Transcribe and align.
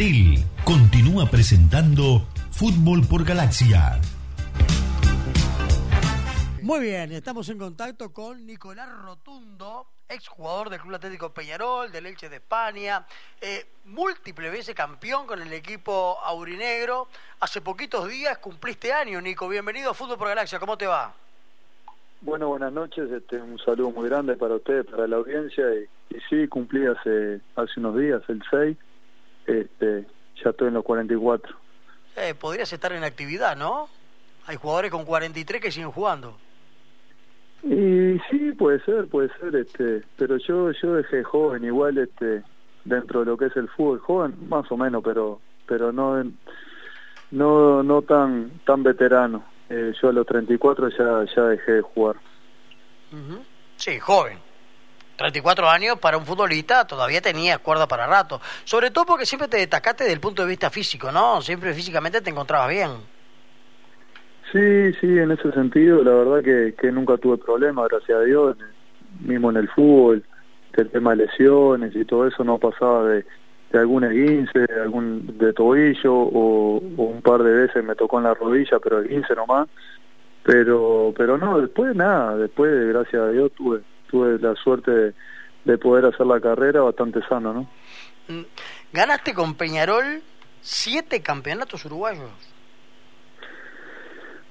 Entel 0.00 0.38
continúa 0.64 1.26
presentando 1.26 2.24
Fútbol 2.52 3.02
por 3.06 3.22
Galaxia. 3.22 4.00
Muy 6.62 6.80
bien, 6.80 7.12
estamos 7.12 7.46
en 7.50 7.58
contacto 7.58 8.10
con 8.10 8.46
Nicolás 8.46 8.88
Rotundo, 9.02 9.88
exjugador 10.08 10.70
del 10.70 10.80
Club 10.80 10.94
Atlético 10.94 11.34
Peñarol, 11.34 11.92
del 11.92 12.06
Elche 12.06 12.30
de 12.30 12.36
España, 12.36 13.04
eh, 13.42 13.66
múltiple 13.84 14.48
veces 14.48 14.74
campeón 14.74 15.26
con 15.26 15.42
el 15.42 15.52
equipo 15.52 16.18
aurinegro. 16.24 17.08
Hace 17.40 17.60
poquitos 17.60 18.08
días 18.08 18.38
cumpliste 18.38 18.94
año, 18.94 19.20
Nico. 19.20 19.50
Bienvenido 19.50 19.90
a 19.90 19.94
Fútbol 19.94 20.16
por 20.16 20.28
Galaxia, 20.28 20.58
¿cómo 20.58 20.78
te 20.78 20.86
va? 20.86 21.12
Bueno, 22.22 22.48
buenas 22.48 22.72
noches, 22.72 23.10
este, 23.10 23.36
un 23.36 23.58
saludo 23.58 23.90
muy 23.90 24.08
grande 24.08 24.34
para 24.36 24.54
ustedes, 24.54 24.86
para 24.86 25.06
la 25.06 25.16
audiencia. 25.16 25.64
Y, 25.74 26.16
y 26.16 26.20
sí, 26.30 26.48
cumplí 26.48 26.86
hace, 26.86 27.42
hace 27.54 27.80
unos 27.80 27.98
días, 27.98 28.22
el 28.28 28.42
6, 28.50 28.78
este, 29.50 30.06
ya 30.42 30.50
estoy 30.50 30.68
en 30.68 30.74
los 30.74 30.84
44. 30.84 31.56
Eh, 32.16 32.34
podrías 32.34 32.72
estar 32.72 32.92
en 32.92 33.04
actividad, 33.04 33.56
¿no? 33.56 33.88
Hay 34.46 34.56
jugadores 34.56 34.90
con 34.90 35.04
43 35.04 35.60
que 35.60 35.70
siguen 35.70 35.90
jugando. 35.90 36.36
Y 37.62 38.18
sí, 38.30 38.52
puede 38.58 38.80
ser, 38.84 39.06
puede 39.08 39.28
ser, 39.38 39.54
este, 39.54 40.02
pero 40.16 40.38
yo 40.38 40.70
yo 40.72 40.94
dejé 40.94 41.22
joven, 41.22 41.64
igual 41.64 41.98
este, 41.98 42.42
dentro 42.84 43.20
de 43.20 43.26
lo 43.26 43.36
que 43.36 43.46
es 43.46 43.56
el 43.56 43.68
fútbol, 43.68 43.98
joven 44.00 44.34
más 44.48 44.70
o 44.72 44.76
menos, 44.76 45.02
pero 45.04 45.40
pero 45.66 45.92
no 45.92 46.22
no 47.30 47.82
no 47.82 48.02
tan 48.02 48.50
tan 48.64 48.82
veterano. 48.82 49.44
Eh, 49.68 49.92
yo 50.00 50.08
a 50.08 50.12
los 50.12 50.26
34 50.26 50.88
ya 50.88 51.24
ya 51.36 51.42
dejé 51.44 51.72
de 51.72 51.82
jugar. 51.82 52.16
Ujú. 53.12 53.44
Sí, 53.76 53.98
joven. 53.98 54.38
34 55.20 55.68
años 55.68 55.98
para 55.98 56.16
un 56.16 56.24
futbolista 56.24 56.86
todavía 56.86 57.20
tenía 57.20 57.58
cuerda 57.58 57.86
para 57.86 58.06
rato. 58.06 58.40
Sobre 58.64 58.90
todo 58.90 59.04
porque 59.04 59.26
siempre 59.26 59.48
te 59.48 59.58
destacaste 59.58 60.04
desde 60.04 60.14
el 60.14 60.20
punto 60.20 60.42
de 60.42 60.48
vista 60.48 60.70
físico, 60.70 61.12
¿no? 61.12 61.42
Siempre 61.42 61.74
físicamente 61.74 62.22
te 62.22 62.30
encontrabas 62.30 62.70
bien. 62.70 62.90
Sí, 64.50 64.92
sí, 64.98 65.18
en 65.18 65.30
ese 65.30 65.52
sentido, 65.52 66.02
la 66.02 66.12
verdad 66.12 66.42
que, 66.42 66.74
que 66.74 66.90
nunca 66.90 67.18
tuve 67.18 67.36
problemas, 67.36 67.88
gracias 67.90 68.18
a 68.18 68.22
Dios, 68.22 68.56
mismo 69.20 69.50
en 69.50 69.58
el 69.58 69.68
fútbol, 69.68 70.24
el 70.72 70.88
tema 70.88 71.10
de 71.10 71.26
lesiones 71.26 71.94
y 71.94 72.04
todo 72.06 72.26
eso 72.26 72.42
no 72.42 72.56
pasaba 72.56 73.04
de, 73.04 73.26
de 73.72 73.78
algún 73.78 74.04
esguince, 74.04 74.60
de 74.60 74.80
algún 74.80 75.36
de 75.38 75.52
tobillo 75.52 76.14
o, 76.14 76.78
un 76.78 77.20
par 77.20 77.42
de 77.42 77.52
veces 77.52 77.84
me 77.84 77.94
tocó 77.94 78.18
en 78.18 78.24
la 78.24 78.34
rodilla, 78.34 78.78
pero 78.82 79.00
esguince 79.00 79.34
nomás. 79.34 79.68
Pero 80.42 81.12
pero 81.14 81.36
no, 81.36 81.60
después 81.60 81.94
nada, 81.94 82.36
después 82.38 82.88
gracias 82.88 83.22
a 83.22 83.28
Dios 83.28 83.52
tuve 83.52 83.80
tuve 84.10 84.38
la 84.38 84.54
suerte 84.56 84.90
de, 84.90 85.14
de 85.64 85.78
poder 85.78 86.06
hacer 86.06 86.26
la 86.26 86.40
carrera 86.40 86.80
bastante 86.82 87.20
sano, 87.28 87.52
¿no? 87.52 87.70
Mm, 88.28 88.42
Ganaste 88.92 89.34
con 89.34 89.54
Peñarol 89.54 90.22
siete 90.60 91.22
campeonatos 91.22 91.84
uruguayos. 91.84 92.30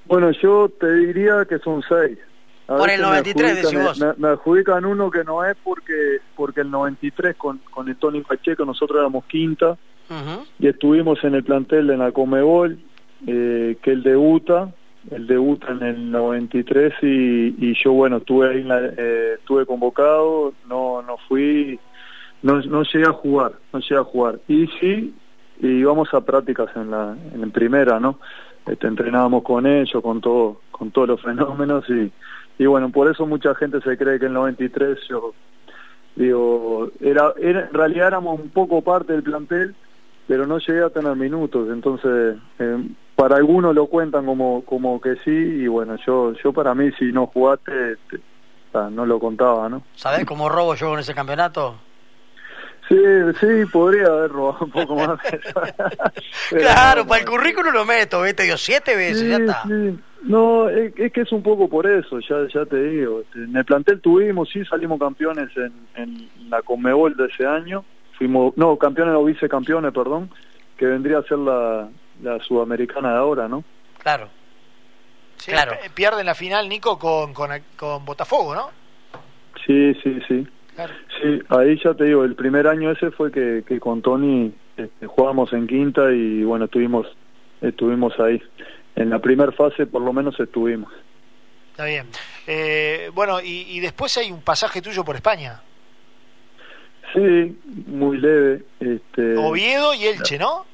Bueno, 0.06 0.30
yo 0.42 0.68
te 0.80 0.92
diría 0.92 1.44
que 1.48 1.58
son 1.58 1.82
seis. 1.88 2.18
A 2.66 2.76
Por 2.76 2.90
el 2.90 3.00
veces 3.00 3.36
me 3.36 3.42
93 3.42 3.56
decís 3.56 3.70
adjudican- 3.70 3.84
vos. 3.84 3.98
Me, 4.00 4.12
me 4.16 4.28
adjudican 4.32 4.84
uno 4.84 5.10
que 5.10 5.24
no 5.24 5.44
es 5.44 5.56
porque 5.62 6.18
porque 6.36 6.60
el 6.62 6.70
93 6.70 7.36
con, 7.36 7.58
con 7.70 7.88
el 7.88 7.96
Tony 7.96 8.22
Pacheco 8.22 8.64
nosotros 8.64 8.98
éramos 9.00 9.24
quinta 9.26 9.76
y 10.58 10.66
estuvimos 10.66 11.22
en 11.22 11.36
el 11.36 11.44
plantel 11.44 11.90
en 11.90 12.00
la 12.00 12.10
Comebol, 12.10 12.78
eh, 13.28 13.76
que 13.80 13.92
él 13.92 14.02
debuta, 14.02 14.74
él 15.10 15.26
debuta 15.26 15.72
en 15.72 15.82
el 15.82 16.10
93 16.10 16.94
y, 17.02 17.54
y 17.58 17.74
yo 17.82 17.92
bueno 17.92 18.18
estuve 18.18 18.50
ahí, 18.50 18.60
en 18.60 18.94
eh, 18.96 19.34
estuve 19.38 19.66
convocado, 19.66 20.52
no 20.68 21.02
no 21.02 21.16
fui, 21.28 21.78
no, 22.42 22.60
no 22.62 22.82
llegué 22.82 23.06
a 23.06 23.12
jugar, 23.12 23.52
no 23.72 23.80
llegué 23.80 23.96
a 23.96 24.04
jugar. 24.04 24.40
Y 24.48 24.66
sí, 24.78 25.14
íbamos 25.60 26.12
a 26.14 26.20
prácticas 26.20 26.68
en 26.76 26.90
la 26.90 27.16
en 27.34 27.50
primera, 27.50 27.98
¿no? 27.98 28.18
Este, 28.66 28.86
entrenábamos 28.86 29.42
con 29.42 29.66
ellos, 29.66 30.02
con 30.02 30.20
todo, 30.20 30.60
con 30.70 30.90
todos 30.90 31.08
los 31.08 31.22
fenómenos 31.22 31.88
y, 31.88 32.12
y 32.58 32.66
bueno, 32.66 32.90
por 32.90 33.10
eso 33.10 33.26
mucha 33.26 33.54
gente 33.54 33.80
se 33.80 33.96
cree 33.96 34.18
que 34.18 34.26
el 34.26 34.34
93 34.34 34.98
yo 35.08 35.32
digo, 36.16 36.90
era, 37.00 37.32
era 37.40 37.66
en 37.66 37.72
realidad 37.72 38.08
éramos 38.08 38.38
un 38.40 38.50
poco 38.50 38.82
parte 38.82 39.12
del 39.12 39.22
plantel, 39.22 39.74
pero 40.28 40.46
no 40.46 40.58
llegué 40.58 40.82
a 40.82 40.90
tener 40.90 41.16
minutos, 41.16 41.68
entonces 41.70 42.36
eh, 42.58 42.84
para 43.20 43.36
algunos 43.36 43.74
lo 43.74 43.86
cuentan 43.86 44.24
como 44.24 44.64
como 44.64 44.98
que 45.00 45.16
sí 45.24 45.30
y 45.30 45.66
bueno, 45.66 45.96
yo 46.06 46.32
yo 46.42 46.52
para 46.54 46.74
mí 46.74 46.90
si 46.98 47.12
no 47.12 47.26
jugaste 47.26 47.96
te- 48.10 48.20
sea, 48.72 48.88
no 48.88 49.04
lo 49.04 49.18
contaba, 49.20 49.68
¿no? 49.68 49.82
¿Sabés 49.94 50.24
cómo 50.24 50.48
robo 50.48 50.74
yo 50.74 50.94
en 50.94 51.00
ese 51.00 51.14
campeonato? 51.14 51.74
Sí, 52.88 52.96
sí, 53.38 53.46
podría 53.70 54.06
haber 54.06 54.30
robado 54.32 54.64
un 54.64 54.70
poco 54.70 54.94
más. 54.96 55.18
Claro, 56.50 57.02
no, 57.02 57.06
para 57.08 57.20
el 57.20 57.26
no. 57.26 57.32
currículum 57.32 57.72
lo 57.72 57.84
meto, 57.84 58.22
¿viste? 58.22 58.42
Dio 58.44 58.56
siete 58.56 58.96
veces, 58.96 59.28
ya 59.28 59.36
está. 59.36 59.62
sí. 59.62 59.98
No, 60.22 60.68
es, 60.68 60.92
es 60.96 61.12
que 61.12 61.22
es 61.22 61.32
un 61.32 61.42
poco 61.42 61.68
por 61.68 61.86
eso, 61.86 62.18
ya 62.20 62.36
ya 62.52 62.64
te 62.66 62.76
digo. 62.82 63.20
Este, 63.20 63.38
En 63.44 63.56
el 63.56 63.64
plantel 63.64 64.00
tuvimos, 64.00 64.48
sí, 64.50 64.64
salimos 64.64 64.98
campeones 64.98 65.48
en, 65.56 65.72
en 65.94 66.30
la 66.50 66.62
Conmebol 66.62 67.16
de 67.16 67.26
ese 67.26 67.46
año. 67.46 67.84
Fuimos, 68.18 68.54
no, 68.56 68.76
campeones 68.76 69.14
o 69.14 69.24
vicecampeones, 69.24 69.92
perdón, 69.92 70.30
que 70.76 70.86
vendría 70.86 71.18
a 71.18 71.22
ser 71.22 71.38
la, 71.38 71.88
la 72.22 72.38
sudamericana 72.40 73.12
de 73.12 73.18
ahora, 73.18 73.48
¿no? 73.48 73.64
Claro. 73.98 74.28
Sí, 75.36 75.50
Claro. 75.52 75.72
p- 75.82 75.90
Pierde 75.90 76.20
en 76.20 76.26
la 76.26 76.34
final 76.34 76.68
Nico 76.68 76.98
con, 76.98 77.32
con, 77.32 77.50
con 77.76 78.04
Botafogo, 78.04 78.54
¿no? 78.54 78.70
Sí, 79.66 79.94
sí, 80.02 80.18
sí. 80.28 80.46
Claro. 80.74 80.94
Sí, 81.20 81.40
ahí 81.48 81.78
ya 81.82 81.94
te 81.94 82.04
digo, 82.04 82.24
el 82.24 82.34
primer 82.34 82.66
año 82.66 82.90
ese 82.90 83.10
fue 83.10 83.30
que, 83.32 83.64
que 83.66 83.80
con 83.80 84.02
Tony 84.02 84.52
este, 84.76 85.06
jugábamos 85.06 85.52
en 85.52 85.66
quinta 85.66 86.10
y 86.12 86.42
bueno, 86.44 86.66
estuvimos, 86.66 87.06
estuvimos 87.60 88.18
ahí. 88.20 88.40
En 88.96 89.10
la 89.10 89.18
primera 89.18 89.52
fase 89.52 89.86
por 89.86 90.02
lo 90.02 90.12
menos 90.12 90.38
estuvimos. 90.40 90.92
Está 91.70 91.84
bien. 91.84 92.06
Eh, 92.46 93.10
bueno, 93.14 93.40
y, 93.40 93.66
y 93.68 93.80
después 93.80 94.16
hay 94.18 94.30
un 94.30 94.42
pasaje 94.42 94.82
tuyo 94.82 95.04
por 95.04 95.16
España. 95.16 95.60
Sí, 97.14 97.58
muy 97.86 98.18
leve. 98.18 98.62
Este, 98.78 99.36
Oviedo 99.36 99.94
y 99.94 100.04
Elche, 100.06 100.38
¿no? 100.38 100.64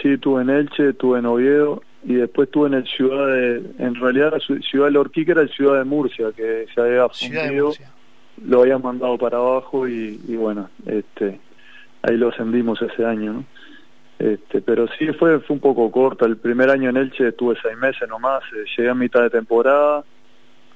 Sí, 0.00 0.08
estuve 0.12 0.42
en 0.42 0.50
Elche, 0.50 0.90
estuve 0.90 1.18
en 1.18 1.26
Oviedo 1.26 1.82
y 2.04 2.14
después 2.14 2.46
estuve 2.46 2.68
en 2.68 2.74
el 2.74 2.86
ciudad 2.86 3.26
de, 3.26 3.62
en 3.78 3.94
realidad 3.96 4.32
la 4.32 4.38
ciu- 4.38 4.62
ciudad 4.62 4.86
de 4.86 4.92
Lorquí, 4.92 5.24
que 5.24 5.32
era 5.32 5.42
el 5.42 5.50
ciudad 5.50 5.78
de 5.78 5.84
Murcia, 5.84 6.32
que 6.34 6.66
se 6.74 6.80
había 6.80 7.06
fundido, 7.08 7.72
lo 8.46 8.62
habían 8.62 8.80
mandado 8.82 9.18
para 9.18 9.36
abajo 9.38 9.86
y, 9.88 10.20
y 10.26 10.36
bueno, 10.36 10.70
este, 10.86 11.40
ahí 12.02 12.16
lo 12.16 12.28
ascendimos 12.28 12.80
ese 12.80 13.04
año, 13.04 13.32
¿no? 13.34 13.44
Este, 14.18 14.60
pero 14.60 14.86
sí 14.98 15.06
fue, 15.14 15.40
fue 15.40 15.54
un 15.54 15.60
poco 15.60 15.90
corta. 15.90 16.26
El 16.26 16.36
primer 16.36 16.68
año 16.70 16.90
en 16.90 16.98
Elche 16.98 17.28
estuve 17.28 17.56
seis 17.62 17.76
meses 17.76 18.06
nomás, 18.08 18.42
eh, 18.54 18.64
llegué 18.76 18.90
a 18.90 18.94
mitad 18.94 19.22
de 19.22 19.30
temporada, 19.30 20.04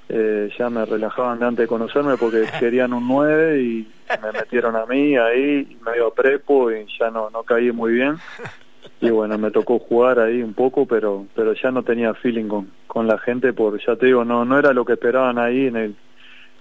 eh, 0.08 0.50
ya 0.58 0.68
me 0.70 0.84
relajaban 0.84 1.38
de 1.38 1.46
antes 1.46 1.64
de 1.64 1.66
conocerme 1.68 2.16
porque 2.16 2.44
querían 2.58 2.92
un 2.92 3.06
9 3.06 3.60
y 3.62 3.88
me 4.22 4.32
metieron 4.32 4.76
a 4.76 4.84
mí 4.86 5.16
ahí, 5.16 5.76
medio 5.84 6.10
prepo 6.12 6.70
y 6.72 6.86
ya 6.98 7.10
no, 7.10 7.30
no 7.30 7.42
caí 7.44 7.70
muy 7.70 7.92
bien. 7.92 8.16
Y 9.06 9.10
bueno, 9.10 9.36
me 9.38 9.50
tocó 9.50 9.78
jugar 9.78 10.18
ahí 10.18 10.42
un 10.42 10.54
poco, 10.54 10.86
pero 10.86 11.26
pero 11.34 11.52
ya 11.54 11.70
no 11.70 11.82
tenía 11.82 12.14
feeling 12.14 12.46
con, 12.48 12.70
con 12.86 13.06
la 13.06 13.18
gente, 13.18 13.52
por 13.52 13.78
ya 13.84 13.96
te 13.96 14.06
digo, 14.06 14.24
no 14.24 14.44
no 14.44 14.58
era 14.58 14.72
lo 14.72 14.84
que 14.84 14.94
esperaban 14.94 15.38
ahí 15.38 15.66
en 15.66 15.76
el 15.76 15.96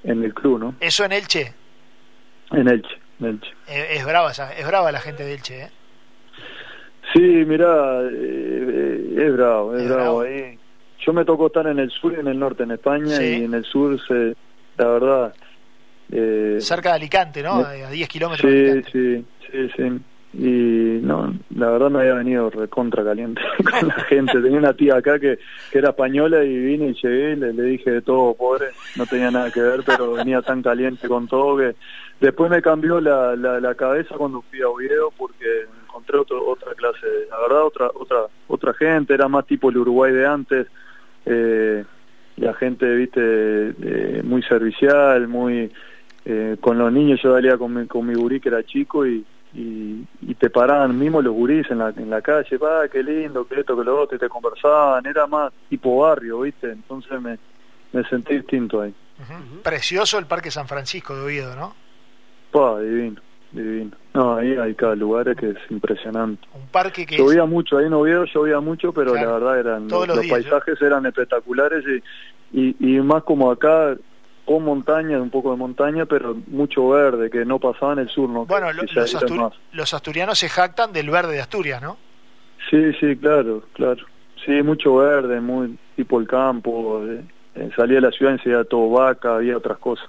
en 0.04 0.24
el 0.24 0.34
club, 0.34 0.60
¿no? 0.60 0.76
Eso 0.80 1.06
en 1.06 1.14
Elche. 1.14 1.54
En 2.52 2.68
Elche, 2.68 2.96
en 3.20 3.26
Elche. 3.28 3.52
Eh, 3.68 3.88
es 3.92 4.06
brava 4.06 4.32
esa- 4.32 4.54
es 4.54 4.68
brava 4.68 4.92
la 4.92 5.00
gente 5.00 5.24
de 5.24 5.34
Elche, 5.34 5.62
¿eh? 5.64 5.70
Sí, 7.14 7.20
mira, 7.20 8.02
es 8.10 9.34
bravo, 9.34 9.76
es, 9.76 9.84
Es 9.84 9.88
bravo 9.90 10.02
bravo. 10.18 10.22
ahí. 10.22 10.58
Yo 11.06 11.14
me 11.14 11.26
tocó 11.26 11.48
estar 11.48 11.68
en 11.68 11.80
el 11.80 11.92
sur 11.92 12.14
y 12.14 12.20
en 12.20 12.28
el 12.28 12.40
norte, 12.40 12.64
en 12.64 12.72
España, 12.72 13.18
Sí. 13.18 13.24
y 13.42 13.44
en 13.44 13.54
el 13.54 13.66
sur, 13.66 14.00
se, 14.08 14.36
la 14.78 14.88
verdad... 14.88 15.34
Eh, 16.12 16.58
Cerca 16.60 16.90
de 16.90 16.96
Alicante, 16.96 17.44
¿no? 17.44 17.56
A 17.56 17.74
10 17.90 18.08
kilómetros 18.08 18.50
de 18.52 18.58
sí, 18.58 18.72
Alicante. 18.72 18.92
sí, 18.92 19.26
sí, 19.52 19.70
sí. 19.76 20.02
Y 20.34 21.00
no, 21.04 21.32
la 21.56 21.70
verdad 21.70 21.92
me 21.92 22.00
había 22.00 22.16
venido 22.16 22.50
recontra 22.50 23.04
caliente 23.04 23.42
con 23.80 23.88
la 23.88 24.00
gente. 24.06 24.42
Tenía 24.42 24.58
una 24.58 24.74
tía 24.74 24.96
acá 24.98 25.20
que, 25.20 25.38
que 25.72 25.78
era 25.78 25.90
española 25.90 26.44
y 26.44 26.58
vine 26.58 26.88
y 26.88 26.94
llegué 26.94 27.36
le, 27.36 27.52
dije 27.52 27.92
de 27.92 28.02
todo, 28.02 28.34
pobre, 28.34 28.68
no 28.96 29.06
tenía 29.06 29.30
nada 29.30 29.52
que 29.52 29.62
ver, 29.62 29.82
pero 29.86 30.14
venía 30.14 30.42
tan 30.42 30.64
caliente 30.64 31.08
con 31.08 31.28
todo 31.28 31.58
que 31.58 31.76
después 32.20 32.50
me 32.50 32.62
cambió 32.62 33.00
la, 33.00 33.76
cabeza 33.76 34.16
cuando 34.16 34.42
fui 34.42 34.62
a 34.62 34.70
Oviedo 34.70 35.12
porque 35.18 35.66
encontré 35.84 36.18
otro, 36.18 36.48
otra 36.48 36.74
clase, 36.74 37.06
la 37.30 37.40
verdad 37.40 37.66
otra 37.66 37.88
otra 37.94 38.18
otra 38.48 38.74
gente, 38.74 39.14
era 39.14 39.28
más 39.28 39.46
tipo 39.46 39.70
el 39.70 39.78
Uruguay 39.78 40.14
de 40.14 40.26
antes, 40.26 40.68
eh, 41.26 41.84
la 42.38 42.54
gente, 42.54 42.86
viste, 42.96 43.22
eh, 43.22 44.22
muy 44.24 44.42
servicial, 44.44 45.28
muy... 45.28 45.72
eh, 46.26 46.58
con 46.60 46.78
los 46.78 46.92
niños 46.92 47.20
yo 47.22 47.34
salía 47.34 47.58
con 47.58 47.74
mi, 47.74 47.88
con 47.88 48.06
mi 48.08 48.16
gurí 48.16 48.40
que 48.40 48.50
era 48.50 48.64
chico 48.64 49.06
y, 49.06 49.26
y, 49.54 50.06
y 50.22 50.36
te 50.36 50.50
paraban 50.50 50.98
mismo 50.98 51.22
los 51.22 51.34
gurís 51.34 51.70
en 51.70 51.80
la, 51.80 51.90
en 51.90 52.10
la 52.10 52.22
calle, 52.22 52.58
va, 52.58 52.88
qué 52.88 53.04
lindo, 53.04 53.48
que 53.48 53.60
esto, 53.60 53.78
que 53.78 53.84
lo 53.84 54.02
otro, 54.02 54.16
y 54.16 54.20
te 54.20 54.30
conversaban, 54.30 55.06
era 55.06 55.28
más 55.28 55.54
tipo 55.70 55.98
barrio, 55.98 56.42
viste, 56.42 56.72
entonces 56.72 57.22
me, 57.22 57.38
me 57.92 58.04
sentí 58.10 58.36
distinto 58.36 58.82
ahí. 58.82 58.94
Precioso 59.64 60.18
el 60.18 60.26
Parque 60.26 60.52
San 60.52 60.68
Francisco 60.68 61.16
de 61.16 61.22
Oviedo, 61.22 61.56
¿no? 61.56 61.76
Pa, 62.52 62.80
divino, 62.80 63.22
divino. 63.52 63.92
No, 64.14 64.36
ahí 64.36 64.56
hay 64.56 64.74
cada 64.76 64.96
lugar 64.96 65.36
que 65.36 65.52
es 65.52 65.58
impresionante. 65.70 66.46
Un 66.54 66.68
parque 66.68 67.06
que 67.06 67.18
llovía 67.18 67.46
mucho, 67.46 67.78
ahí 67.78 67.86
en 67.86 67.94
Oviedo 67.94 68.26
llovía 68.26 68.60
mucho, 68.60 68.92
pero 68.92 69.14
la 69.14 69.26
verdad 69.26 69.60
eran 69.60 69.88
los, 69.88 70.08
los, 70.08 70.28
paisajes 70.28 70.82
eran 70.82 71.06
espectaculares 71.06 71.84
y, 72.52 72.76
y, 72.80 73.00
más 73.02 73.24
como 73.24 73.52
acá 73.52 73.96
con 74.46 74.64
montaña, 74.64 75.22
un 75.22 75.30
poco 75.30 75.52
de 75.52 75.58
montaña, 75.58 76.06
pero 76.06 76.36
mucho 76.48 76.90
verde, 76.90 77.30
que 77.30 77.46
no 77.46 77.60
pasaba 77.60 77.94
en 77.94 78.00
el 78.00 78.10
sur. 78.10 78.30
¿no? 78.30 78.46
Bueno, 78.46 78.68
los, 78.74 79.94
asturianos 79.94 80.40
se 80.40 80.50
jactan 80.50 80.92
del 80.92 81.10
verde 81.10 81.34
de 81.34 81.42
Asturias, 81.42 81.82
¿no? 81.82 81.98
Sí, 82.70 82.94
sí, 83.00 83.16
claro, 83.18 83.64
claro. 83.74 84.06
Sí, 84.46 84.62
mucho 84.62 84.96
verde, 84.98 85.40
muy 85.40 85.78
tipo 85.96 86.20
el 86.20 86.28
campo. 86.28 87.02
Eh, 87.06 87.24
eh, 87.56 87.70
salía 87.76 87.96
de 87.96 88.02
la 88.02 88.12
ciudad 88.12 88.34
enseguida 88.34 88.64
todo 88.66 88.90
vaca, 88.90 89.36
había 89.36 89.58
otras 89.58 89.78
cosas. 89.78 90.06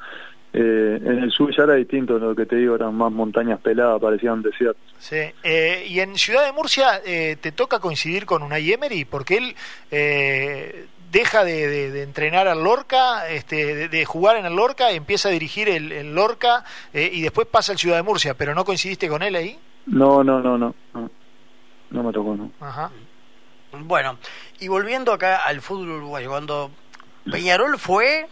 Eh, 0.52 1.00
en 1.04 1.19
el 1.19 1.32
sur 1.32 1.54
ya 1.54 1.64
era 1.64 1.75
distinto, 1.75 2.16
lo 2.19 2.34
que 2.34 2.46
te 2.46 2.56
digo, 2.56 2.76
eran 2.76 2.94
más 2.94 3.10
montañas 3.10 3.60
peladas, 3.60 4.00
parecían 4.00 4.40
desiertos. 4.40 4.82
Sí, 4.98 5.16
eh, 5.42 5.84
y 5.88 5.98
en 5.98 6.16
Ciudad 6.16 6.44
de 6.46 6.52
Murcia 6.52 7.02
te 7.02 7.52
toca 7.52 7.81
coincidir 7.81 8.25
con 8.25 8.42
Unai 8.42 8.72
Emery, 8.72 9.04
porque 9.04 9.36
él 9.36 9.54
deja 11.14 11.44
de, 11.44 12.02
entrenar 12.02 12.49
al 12.49 12.64
Lorca, 12.64 13.28
este, 13.28 13.88
de, 13.88 14.05
jugar 14.05 14.37
en 14.37 14.46
el 14.46 14.56
Lorca, 14.56 14.90
empieza 14.90 15.28
a 15.28 15.32
dirigir 15.32 15.69
el, 15.69 16.12
Lorca 16.12 16.64
y 16.93 17.22
después 17.22 17.46
pasa 17.46 17.70
al 17.70 17.78
Ciudad 17.78 17.96
de 17.96 18.02
Murcia, 18.02 18.34
pero 18.34 18.52
¿no 18.52 18.64
coincidiste 18.64 19.08
con 19.08 19.22
él 19.22 19.37
ahí? 19.37 19.56
No, 19.87 20.25
no, 20.25 20.40
no, 20.40 20.58
no, 20.58 20.75
no, 20.93 22.02
me 22.02 22.12
tocó, 22.12 22.34
no. 22.34 22.50
Ajá. 22.61 22.90
Bueno, 23.78 24.19
y 24.58 24.66
volviendo 24.66 25.12
acá 25.12 25.37
al 25.37 25.61
fútbol 25.61 25.90
uruguayo, 25.90 26.31
cuando 26.31 26.72
Peñarol 27.31 27.78
fue 27.78 28.26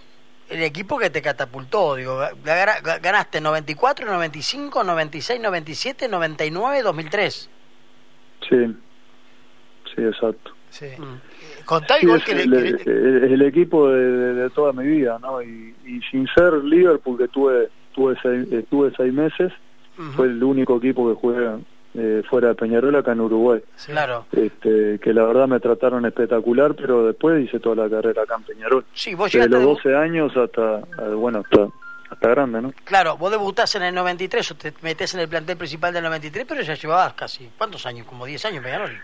el 0.49 0.63
equipo 0.65 0.99
que 0.99 1.09
te 1.09 1.23
catapultó, 1.23 1.95
digo, 1.95 2.21
ganaste 2.43 3.41
94, 3.41 4.07
95, 4.07 4.83
96, 4.83 5.41
97, 5.41 6.09
99, 6.09 6.83
2003. 6.83 7.51
Sí, 8.49 8.77
sí, 9.95 10.03
exacto. 10.03 10.53
Sí. 10.73 10.87
Mm. 10.99 11.65
Contá 11.67 12.01
igual 12.01 12.25
que, 12.25 12.33
el, 12.33 12.55
el, 12.55 13.43
equipo 13.43 13.91
de, 13.91 14.49
toda 14.51 14.73
mi 14.73 14.87
vida, 14.87 15.19
¿no? 15.21 15.43
Y, 15.43 15.75
sin 16.11 16.27
ser 16.29 16.55
Liverpool, 16.65 17.19
que 17.19 17.29
tuve, 17.29 17.69
tuve, 17.95 18.17
seis, 18.23 18.65
tuve 18.71 18.91
seis 18.97 19.13
meses, 19.13 19.53
fue 20.17 20.27
el 20.27 20.43
único 20.43 20.79
equipo 20.79 21.09
que 21.09 21.21
jugué 21.21 21.59
eh, 21.95 22.23
fuera 22.29 22.49
de 22.49 22.55
Peñarol 22.55 22.97
acá 22.97 23.13
en 23.13 23.21
Uruguay. 23.21 23.61
Claro. 23.85 24.25
Este, 24.33 24.99
que 24.99 25.13
la 25.13 25.25
verdad 25.25 25.47
me 25.47 25.61
trataron 25.61 26.07
espectacular, 26.07 26.75
pero 26.75 27.07
después 27.07 27.45
hice 27.45 27.61
toda 27.61 27.85
la 27.85 27.91
carrera 27.91 28.23
acá 28.23 28.37
en 28.37 28.45
Peñarol. 28.45 28.87
Sí, 28.95 29.15
vos 29.15 29.31
Desde 29.31 29.49
los 29.51 29.63
12 29.63 29.95
años 29.95 30.35
hasta, 30.35 30.79
bueno, 31.15 31.43
hasta, 31.45 31.69
hasta 32.09 32.29
grande, 32.31 32.63
¿no? 32.63 32.73
Claro, 32.85 33.19
vos 33.19 33.31
debutás 33.31 33.75
en 33.75 33.83
el 33.83 33.95
93 33.95 34.51
o 34.51 34.55
te 34.55 34.73
metés 34.81 35.13
en 35.13 35.21
el 35.21 35.29
plantel 35.29 35.59
principal 35.59 35.93
del 35.93 36.05
93, 36.05 36.47
pero 36.49 36.63
ya 36.63 36.75
llevabas 36.75 37.13
casi, 37.13 37.51
¿cuántos 37.59 37.85
años? 37.85 38.07
Como 38.07 38.25
10 38.25 38.47
años 38.47 38.65
Peñarol. 38.65 38.99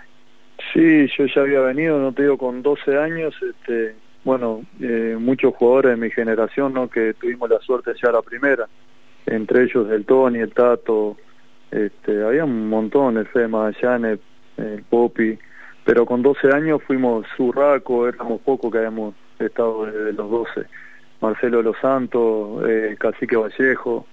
Sí, 0.73 1.09
yo 1.17 1.27
ya 1.27 1.41
había 1.43 1.61
venido, 1.61 1.99
no 1.99 2.13
te 2.13 2.23
digo, 2.23 2.37
con 2.37 2.63
12 2.63 2.99
años, 2.99 3.35
este, 3.43 3.95
bueno, 4.25 4.63
eh, 4.81 5.17
muchos 5.19 5.55
jugadores 5.55 5.93
de 5.93 5.97
mi 5.97 6.11
generación, 6.11 6.75
¿no? 6.75 6.89
Que 6.91 7.15
tuvimos 7.15 7.49
la 7.49 7.59
suerte 7.61 7.91
de 7.91 7.97
llegar 7.97 8.17
a 8.17 8.23
primera, 8.23 8.69
entre 9.27 9.65
ellos 9.65 9.91
el 9.91 10.05
Tony, 10.05 10.41
el 10.41 10.53
Tato, 10.53 11.17
este, 11.71 12.23
había 12.23 12.45
un 12.45 12.69
montón, 12.69 13.17
el 13.17 13.27
Fede 13.27 13.49
Magallanes, 13.49 14.19
el 14.57 14.83
Popi, 14.83 15.39
pero 15.85 16.05
con 16.05 16.23
12 16.23 16.53
años 16.53 16.83
fuimos 16.87 17.27
Zurraco, 17.37 18.09
éramos 18.09 18.41
pocos 18.43 18.71
que 18.71 18.79
habíamos 18.79 19.15
estado 19.39 19.87
desde 19.87 20.13
los 20.13 20.31
12. 20.31 20.67
Marcelo 21.21 21.63
Los 21.63 21.77
Santos, 21.79 22.63
eh, 22.69 22.97
Cacique 22.99 23.37
Vallejo, 23.37 24.07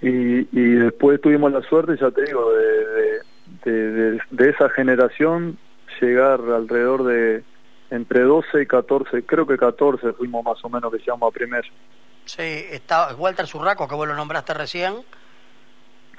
y, 0.00 0.40
y 0.50 0.74
después 0.74 1.20
tuvimos 1.20 1.52
la 1.52 1.62
suerte, 1.62 1.96
ya 2.00 2.10
te 2.10 2.24
digo, 2.24 2.52
de, 2.52 3.20
esa 3.64 4.68
generación 4.70 5.58
llegar 6.00 6.40
alrededor 6.40 7.04
de 7.04 7.44
entre 7.90 8.22
12 8.22 8.62
y 8.62 8.66
14, 8.66 9.24
creo 9.24 9.46
que 9.46 9.58
14 9.58 10.12
fuimos 10.14 10.44
más 10.44 10.64
o 10.64 10.68
menos 10.68 10.90
que 10.90 10.98
llegamos 10.98 11.28
a 11.28 11.30
primer. 11.30 11.64
Sí, 12.24 12.64
está 12.70 13.14
Walter 13.14 13.46
Zurraco, 13.46 13.86
que 13.86 13.94
vos 13.94 14.08
lo 14.08 14.14
nombraste 14.14 14.54
recién, 14.54 14.94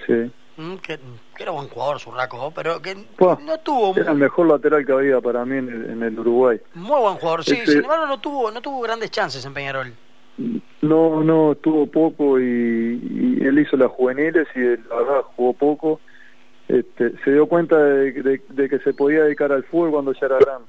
Sí. 0.05 0.31
Mm, 0.57 0.75
que, 0.75 0.99
era 1.39 1.51
buen 1.51 1.67
jugador, 1.67 1.99
Zurraco, 1.99 2.51
pero 2.51 2.79
que 2.81 2.95
no 2.95 3.57
tuvo... 3.63 3.95
Era 3.97 4.11
el 4.11 4.17
mejor 4.17 4.47
lateral 4.47 4.85
que 4.85 4.91
había 4.91 5.19
para 5.19 5.45
mí 5.45 5.57
en 5.57 6.03
el, 6.03 6.19
Uruguay. 6.19 6.59
Muy 6.75 6.99
buen 6.99 7.15
jugador, 7.15 7.43
sí, 7.43 7.55
sin 7.65 7.79
embargo 7.79 8.05
no 8.05 8.19
tuvo, 8.19 8.51
no 8.51 8.61
tuvo 8.61 8.81
grandes 8.81 9.09
chances 9.09 9.43
en 9.45 9.53
Peñarol. 9.53 9.93
No, 10.81 11.23
no, 11.23 11.55
tuvo 11.55 11.87
poco 11.87 12.39
y, 12.39 13.39
él 13.41 13.59
hizo 13.59 13.77
las 13.77 13.91
juveniles 13.91 14.47
y 14.55 14.59
la 14.59 14.95
verdad 14.95 15.21
jugó 15.35 15.53
poco. 15.53 16.01
Este, 16.67 17.13
se 17.23 17.31
dio 17.33 17.45
cuenta 17.47 17.77
de, 17.77 18.41
que 18.69 18.79
se 18.79 18.93
podía 18.93 19.23
dedicar 19.23 19.51
al 19.51 19.63
fútbol 19.63 19.91
cuando 19.91 20.13
ya 20.13 20.25
era 20.27 20.39
grande. 20.39 20.67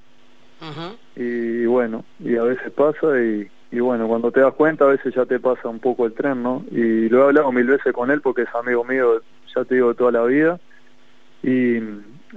Y 1.17 1.67
bueno, 1.67 2.05
y 2.20 2.37
a 2.37 2.43
veces 2.43 2.70
pasa 2.73 3.20
y, 3.20 3.50
y 3.70 3.81
bueno, 3.81 4.06
cuando 4.06 4.31
te 4.31 4.41
das 4.41 4.55
cuenta 4.55 4.85
a 4.85 4.88
veces 4.88 5.12
ya 5.14 5.26
te 5.26 5.41
pasa 5.41 5.69
un 5.69 5.81
poco 5.81 6.06
el 6.06 6.12
tren, 6.12 6.43
¿no? 6.43 6.64
Y 6.70 7.08
lo 7.08 7.20
he 7.20 7.25
hablado 7.25 7.50
mil 7.50 7.67
veces 7.67 7.93
con 7.93 8.11
él 8.11 8.20
porque 8.20 8.43
es 8.43 8.55
amigo 8.55 8.85
mío, 8.85 9.20
ya 9.55 9.64
te 9.64 9.75
digo, 9.75 9.88
de 9.88 9.94
toda 9.94 10.12
la 10.12 10.23
vida. 10.23 10.61
Y, 11.43 11.79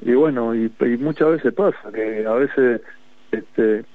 y 0.02 0.14
bueno, 0.16 0.56
y, 0.56 0.72
muchas 1.00 1.32
veces 1.32 1.54
pasa, 1.54 1.92
que 1.94 2.26
a 2.26 2.34
veces 2.34 2.82
este, 3.32 3.86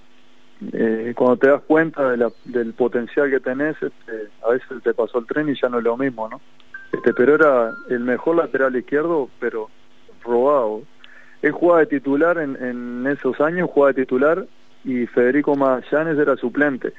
eh, 0.73 1.13
cuando 1.17 1.37
te 1.37 1.49
das 1.49 1.63
cuenta 1.63 2.11
de 2.11 2.17
la, 2.17 2.31
del 2.45 2.75
potencial 2.75 3.29
que 3.29 3.41
tenés, 3.41 3.75
este, 3.83 4.29
a 4.47 4.51
veces 4.51 4.83
te 4.83 4.95
pasó 4.95 5.19
el 5.19 5.27
tren 5.27 5.49
y 5.49 5.61
ya 5.61 5.69
no 5.69 5.79
es 5.79 5.85
lo 5.85 5.97
mismo, 5.97 6.29
¿no? 6.29 6.41
Este, 6.93 7.15
pero 7.15 7.35
era 7.35 7.73
el 7.89 8.01
mejor 8.01 8.37
lateral 8.37 8.77
izquierdo, 8.77 9.29
pero 9.41 9.71
robado. 10.23 10.83
Él 11.41 11.53
jugaba 11.53 11.81
de 11.81 11.87
titular 11.87 12.39
en, 12.39 13.07
esos 13.07 13.41
años, 13.41 13.71
jugaba 13.71 13.93
de 13.93 14.03
titular 14.03 14.47
y 14.85 15.07
Federico 15.07 15.57
Magallanes 15.57 16.19
era 16.19 16.37
suplente 16.37 16.93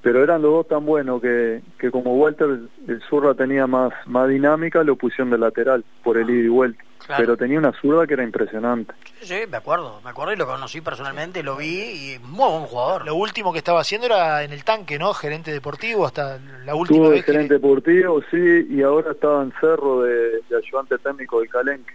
pero 0.00 0.22
eran 0.22 0.42
los 0.42 0.52
dos 0.52 0.68
tan 0.68 0.86
buenos 0.86 1.20
que, 1.20 1.60
que 1.78 1.90
como 1.90 2.16
Walter 2.16 2.60
el 2.86 3.02
zurra 3.02 3.34
tenía 3.34 3.66
más, 3.66 3.92
más 4.06 4.28
dinámica, 4.28 4.84
lo 4.84 4.96
pusieron 4.96 5.30
de 5.30 5.38
lateral 5.38 5.84
por 6.04 6.16
el 6.16 6.30
ida 6.30 6.44
y 6.44 6.48
vuelta. 6.48 6.82
Pero 7.16 7.36
tenía 7.36 7.58
una 7.58 7.72
zurda 7.72 8.06
que 8.06 8.14
era 8.14 8.22
impresionante. 8.22 8.92
Sí, 9.22 9.40
me 9.48 9.56
acuerdo, 9.56 10.00
me 10.04 10.10
acuerdo 10.10 10.32
y 10.34 10.36
lo 10.36 10.46
conocí 10.46 10.80
personalmente, 10.80 11.42
lo 11.42 11.56
vi 11.56 12.14
y 12.14 12.18
muy 12.22 12.50
buen 12.50 12.64
jugador. 12.64 13.04
Lo 13.06 13.14
último 13.14 13.52
que 13.52 13.58
estaba 13.58 13.80
haciendo 13.80 14.06
era 14.06 14.42
en 14.42 14.52
el 14.52 14.64
tanque, 14.64 14.98
¿no? 14.98 15.14
Gerente 15.14 15.50
deportivo 15.52 16.06
hasta 16.06 16.38
la 16.64 16.74
última 16.74 16.98
Estuvo 16.98 17.10
vez. 17.10 17.24
gerente 17.24 17.54
deportivo, 17.54 18.20
sí, 18.30 18.66
y 18.70 18.82
ahora 18.82 19.12
estaba 19.12 19.42
en 19.42 19.52
Cerro 19.60 20.02
de, 20.02 20.42
de 20.48 20.56
ayudante 20.56 20.98
técnico 20.98 21.40
del 21.40 21.48
Calenque. 21.48 21.94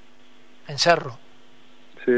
En 0.68 0.78
Cerro. 0.78 1.18
Sí. 2.06 2.12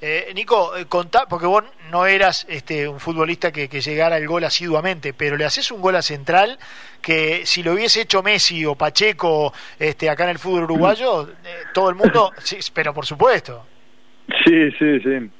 Eh, 0.00 0.32
Nico, 0.34 0.76
eh, 0.76 0.86
contá, 0.86 1.26
porque 1.28 1.46
vos 1.46 1.64
no 1.90 2.06
eras 2.06 2.46
este, 2.48 2.88
un 2.88 3.00
futbolista 3.00 3.52
que, 3.52 3.68
llegara 3.68 4.16
el 4.16 4.26
gol 4.26 4.44
asiduamente, 4.44 5.12
pero 5.12 5.36
le 5.36 5.44
haces 5.44 5.70
un 5.70 5.80
gol 5.80 5.96
a 5.96 6.02
Central 6.02 6.58
que 7.02 7.46
si 7.46 7.62
lo 7.62 7.72
hubiese 7.72 8.02
hecho 8.02 8.22
Messi 8.22 8.64
o 8.64 8.74
Pacheco 8.74 9.52
este, 9.78 10.08
acá 10.08 10.24
en 10.24 10.30
el 10.30 10.38
fútbol 10.38 10.64
uruguayo, 10.64 11.28
eh, 11.28 11.64
todo 11.74 11.90
el 11.90 11.96
mundo, 11.96 12.32
sí, 12.38 12.56
pero 12.72 12.94
por 12.94 13.06
supuesto. 13.06 13.66
Sí, 14.44 14.70
sí, 14.78 15.00
sí. 15.00 15.30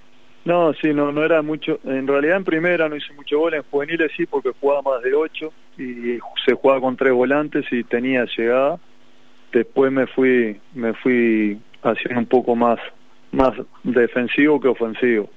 No, 0.45 0.73
sí, 0.75 0.95
no, 0.95 1.13
no 1.13 1.25
era 1.25 1.43
mucho. 1.43 1.79
En 1.85 2.07
realidad 2.07 2.37
en 2.37 2.45
primera 2.45 2.89
no 2.89 2.97
hice 2.97 3.13
mucho 3.13 3.39
gol, 3.39 3.55
en 3.55 3.63
juveniles 3.71 4.11
sí, 4.17 4.27
porque 4.27 4.53
jugaba 4.61 4.83
más 4.83 5.03
de 5.03 5.15
ocho 5.15 5.53
y 5.77 6.19
se 6.45 6.55
jugaba 6.55 6.81
con 6.81 6.97
tres 6.97 7.13
volantes 7.13 7.67
y 7.71 7.85
tenía 7.85 8.25
llegada. 8.37 8.79
Después 9.53 9.93
me 9.93 10.07
fui, 10.07 10.61
me 10.75 10.95
fui 10.95 11.59
haciendo 11.83 12.21
un 12.21 12.27
poco 12.27 12.57
más 12.57 12.79
más 13.33 13.55
defensivo 13.83 14.61
que 14.61 14.69
ofensivo. 14.69 15.31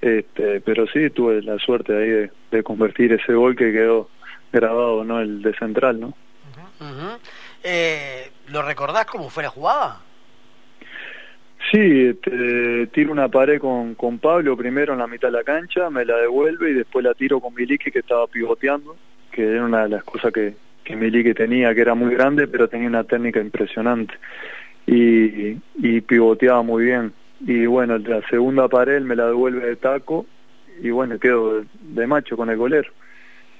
Este, 0.00 0.60
pero 0.60 0.86
sí 0.86 1.10
tuve 1.10 1.42
la 1.42 1.58
suerte 1.58 1.96
ahí 1.96 2.30
de, 2.50 2.62
convertir 2.62 3.12
ese 3.12 3.32
gol 3.34 3.56
que 3.56 3.72
quedó 3.72 4.08
grabado, 4.52 5.04
¿no? 5.04 5.20
El 5.20 5.42
de 5.42 5.54
central, 5.54 5.98
¿no? 5.98 6.14
Eh, 7.64 8.30
¿Lo 8.48 8.62
recordás 8.62 9.06
cómo 9.06 9.28
fue 9.28 9.42
la 9.42 9.48
jugada? 9.48 10.00
Sí, 11.72 12.06
este, 12.06 12.86
tiro 12.88 13.10
una 13.10 13.28
pared 13.28 13.58
con, 13.58 13.96
con 13.96 14.18
Pablo 14.18 14.56
primero 14.56 14.92
en 14.92 15.00
la 15.00 15.08
mitad 15.08 15.28
de 15.28 15.38
la 15.38 15.44
cancha, 15.44 15.90
me 15.90 16.04
la 16.04 16.16
devuelve 16.16 16.70
y 16.70 16.74
después 16.74 17.04
la 17.04 17.14
tiro 17.14 17.40
con 17.40 17.52
Miliki 17.52 17.90
que 17.90 17.98
estaba 17.98 18.26
pivoteando, 18.28 18.96
que 19.32 19.44
era 19.44 19.64
una 19.64 19.82
de 19.82 19.88
las 19.88 20.04
cosas 20.04 20.32
que, 20.32 20.54
que 20.84 20.96
Miliki 20.96 21.34
tenía, 21.34 21.74
que 21.74 21.80
era 21.80 21.94
muy 21.94 22.14
grande, 22.14 22.46
pero 22.46 22.68
tenía 22.68 22.88
una 22.88 23.04
técnica 23.04 23.40
impresionante 23.40 24.14
y, 24.88 25.60
y 25.74 26.00
pivoteaba 26.00 26.62
muy 26.62 26.84
bien. 26.84 27.12
Y 27.40 27.66
bueno, 27.66 27.98
la 27.98 28.26
segunda 28.28 28.68
pared 28.68 29.02
me 29.02 29.14
la 29.14 29.26
devuelve 29.26 29.66
de 29.66 29.76
taco 29.76 30.26
y 30.80 30.90
bueno, 30.90 31.18
quedo 31.18 31.62
de, 31.80 32.06
macho 32.06 32.36
con 32.36 32.48
el 32.48 32.56
golero. 32.56 32.90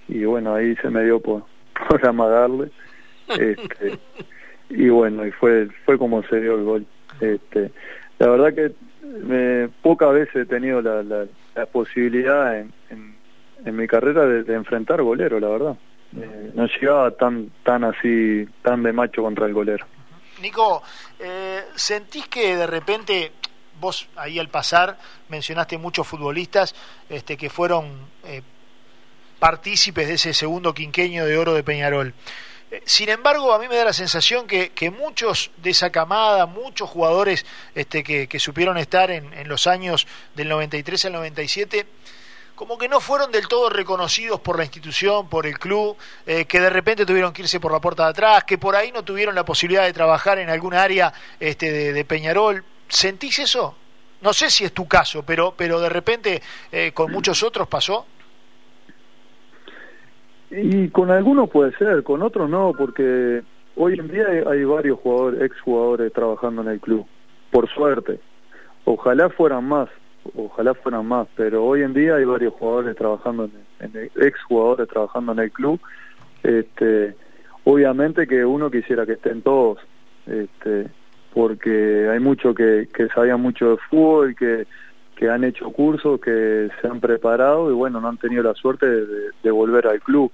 Y 0.08 0.24
bueno, 0.24 0.54
ahí 0.54 0.74
se 0.76 0.88
me 0.88 1.04
dio 1.04 1.20
por, 1.20 1.44
por 1.88 2.04
amagarle. 2.06 2.70
Este, 3.28 3.98
y 4.70 4.88
bueno, 4.88 5.26
y 5.26 5.32
fue 5.32 5.68
fue 5.84 5.98
como 5.98 6.22
se 6.24 6.40
dio 6.40 6.54
el 6.54 6.64
gol. 6.64 6.86
Este, 7.20 7.72
la 8.18 8.28
verdad 8.28 8.54
que 8.54 8.72
me, 9.02 9.68
pocas 9.82 10.14
veces 10.14 10.36
he 10.36 10.46
tenido 10.46 10.80
la, 10.80 11.02
la, 11.02 11.66
posibilidad 11.66 12.58
en, 12.58 12.72
en, 13.64 13.76
mi 13.76 13.86
carrera 13.86 14.24
de, 14.26 14.54
enfrentar 14.54 15.02
golero, 15.02 15.38
la 15.40 15.48
verdad. 15.48 15.76
Eh, 16.16 16.52
no 16.54 16.66
llegaba 16.66 17.10
tan 17.10 17.50
tan 17.64 17.84
así, 17.84 18.48
tan 18.62 18.82
de 18.82 18.94
macho 18.94 19.22
contra 19.22 19.46
el 19.46 19.52
golero. 19.52 19.84
Nico, 20.40 20.82
eh, 21.18 21.64
¿sentís 21.74 22.28
que 22.28 22.56
de 22.56 22.66
repente 22.66 23.32
vos 23.80 24.08
ahí 24.16 24.38
al 24.38 24.48
pasar 24.48 24.98
mencionaste 25.28 25.78
muchos 25.78 26.06
futbolistas 26.06 26.74
este, 27.08 27.36
que 27.36 27.50
fueron 27.50 28.08
eh, 28.24 28.42
partícipes 29.38 30.08
de 30.08 30.14
ese 30.14 30.34
segundo 30.34 30.74
quinqueño 30.74 31.24
de 31.26 31.38
oro 31.38 31.54
de 31.54 31.62
Peñarol? 31.62 32.14
Eh, 32.70 32.82
sin 32.84 33.08
embargo, 33.08 33.52
a 33.52 33.58
mí 33.58 33.68
me 33.68 33.76
da 33.76 33.84
la 33.84 33.92
sensación 33.92 34.46
que, 34.46 34.90
muchos 34.90 35.50
de 35.56 35.70
esa 35.70 35.90
camada, 35.90 36.46
muchos 36.46 36.88
jugadores 36.90 37.46
este, 37.74 38.02
que, 38.02 38.38
supieron 38.38 38.76
estar 38.78 39.10
en, 39.10 39.32
en, 39.32 39.48
los 39.48 39.66
años 39.66 40.06
del 40.34 40.48
93 40.48 41.06
al 41.06 41.12
97, 41.12 41.86
como 42.58 42.76
que 42.76 42.88
no 42.88 42.98
fueron 42.98 43.30
del 43.30 43.46
todo 43.46 43.70
reconocidos 43.70 44.40
por 44.40 44.58
la 44.58 44.64
institución, 44.64 45.28
por 45.28 45.46
el 45.46 45.60
club, 45.60 45.96
eh, 46.26 46.44
que 46.46 46.58
de 46.58 46.68
repente 46.68 47.06
tuvieron 47.06 47.32
que 47.32 47.42
irse 47.42 47.60
por 47.60 47.70
la 47.70 47.78
puerta 47.78 48.02
de 48.02 48.10
atrás, 48.10 48.42
que 48.42 48.58
por 48.58 48.74
ahí 48.74 48.90
no 48.90 49.04
tuvieron 49.04 49.36
la 49.36 49.44
posibilidad 49.44 49.84
de 49.84 49.92
trabajar 49.92 50.40
en 50.40 50.50
alguna 50.50 50.82
área 50.82 51.12
este, 51.38 51.92
de, 51.92 52.04
Peñarol. 52.04 52.64
¿Sentís 52.88 53.38
eso? 53.38 53.76
No 54.22 54.32
sé 54.32 54.50
si 54.50 54.64
es 54.64 54.72
tu 54.72 54.88
caso, 54.88 55.22
pero, 55.24 55.54
pero 55.56 55.78
de 55.78 55.88
repente 55.88 56.42
eh, 56.72 56.90
con 56.92 57.12
muchos 57.12 57.44
otros 57.44 57.68
pasó. 57.68 58.06
Y 60.50 60.88
con 60.88 61.12
algunos 61.12 61.48
puede 61.50 61.70
ser, 61.76 62.02
con 62.02 62.22
otros 62.22 62.50
no, 62.50 62.72
porque 62.76 63.40
hoy 63.76 64.00
en 64.00 64.08
día 64.08 64.26
hay, 64.50 64.64
varios 64.64 64.98
jugadores, 64.98 65.42
exjugadores 65.42 66.12
trabajando 66.12 66.62
en 66.62 66.68
el 66.68 66.80
club, 66.80 67.06
por 67.52 67.68
suerte. 67.68 68.18
Ojalá 68.84 69.30
fueran 69.30 69.64
más, 69.64 69.88
ojalá 70.36 70.74
fueran 70.74 71.06
más, 71.06 71.26
pero 71.36 71.64
hoy 71.64 71.82
en 71.82 71.94
día 71.94 72.16
hay 72.16 72.24
varios 72.24 72.54
jugadores 72.54 72.96
trabajando 72.96 73.48
en, 73.80 73.96
el, 73.96 74.10
ex 74.16 74.38
trabajando 74.88 75.32
en 75.32 75.38
el 75.38 75.52
club. 75.52 75.80
Este, 76.42 77.14
obviamente 77.64 78.26
que 78.26 78.44
uno 78.44 78.70
quisiera 78.70 79.06
que 79.06 79.12
estén 79.12 79.42
todos, 79.42 79.78
este, 80.26 80.88
porque 81.34 82.08
hay 82.10 82.20
muchos 82.20 82.54
que, 82.54 82.88
que 82.92 83.08
sabían 83.08 83.40
mucho 83.40 83.70
de 83.70 83.76
fútbol, 83.88 84.34
que, 84.34 84.66
que 85.16 85.28
han 85.28 85.44
hecho 85.44 85.70
cursos, 85.70 86.20
que 86.20 86.70
se 86.80 86.86
han 86.86 87.00
preparado 87.00 87.70
y 87.70 87.74
bueno, 87.74 88.00
no 88.00 88.08
han 88.08 88.18
tenido 88.18 88.42
la 88.42 88.54
suerte 88.54 88.86
de, 88.86 89.50
volver 89.50 89.86
al 89.86 90.00
club. 90.00 90.30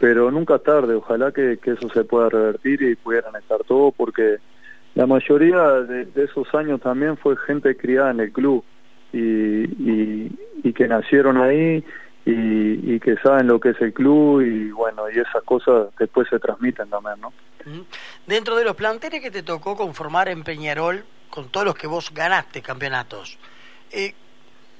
Pero 0.00 0.30
nunca 0.30 0.58
tarde, 0.58 0.94
ojalá 0.94 1.30
que, 1.32 1.58
eso 1.62 1.88
se 1.90 2.04
pueda 2.04 2.28
revertir 2.28 2.82
y 2.82 2.96
pudieran 2.96 3.36
estar 3.36 3.62
todos, 3.64 3.94
porque 3.94 4.38
la 4.94 5.06
mayoría 5.06 5.62
de 5.82 6.24
esos 6.24 6.52
años 6.54 6.80
también 6.80 7.16
fue 7.16 7.36
gente 7.36 7.76
criada 7.76 8.10
en 8.10 8.20
el 8.20 8.32
club 8.32 8.64
y, 9.14 10.30
y, 10.64 10.72
que 10.72 10.88
nacieron 10.88 11.40
ahí 11.40 11.84
y, 12.24 12.98
que 13.00 13.16
saben 13.22 13.46
lo 13.46 13.60
que 13.60 13.70
es 13.70 13.80
el 13.80 13.92
club 13.92 14.40
y 14.40 14.70
bueno, 14.72 15.08
y 15.10 15.18
esas 15.18 15.42
cosas 15.44 15.88
después 15.98 16.28
se 16.28 16.38
transmiten 16.38 16.88
también, 16.90 17.20
¿no? 17.20 17.32
Dentro 18.26 18.56
de 18.56 18.64
los 18.64 18.74
planteles 18.74 19.20
que 19.20 19.30
te 19.30 19.42
tocó 19.42 19.76
conformar 19.76 20.28
en 20.28 20.42
Peñarol, 20.42 21.04
con 21.30 21.48
todos 21.48 21.66
los 21.66 21.74
que 21.74 21.86
vos 21.86 22.12
ganaste 22.12 22.60
campeonatos, 22.60 23.38
eh, 23.90 24.14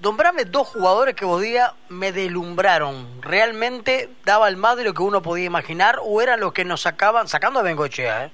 nombrame 0.03 0.45
dos 0.45 0.69
jugadores 0.69 1.15
que 1.15 1.25
vos 1.25 1.41
digas 1.41 1.73
me 1.89 2.13
delumbraron, 2.13 3.23
realmente 3.23 4.09
daban 4.25 4.59
más 4.59 4.77
de 4.77 4.85
lo 4.85 4.95
que 4.95 5.03
uno 5.03 5.23
podía 5.23 5.45
imaginar 5.45 5.99
o 6.03 6.21
eran 6.21 6.41
los 6.41 6.53
que 6.53 6.65
nos 6.65 6.83
sacaban, 6.83 7.29
sacando 7.29 7.61
a 7.61 7.63
Bengochea, 7.63 8.27
¿eh? 8.27 8.31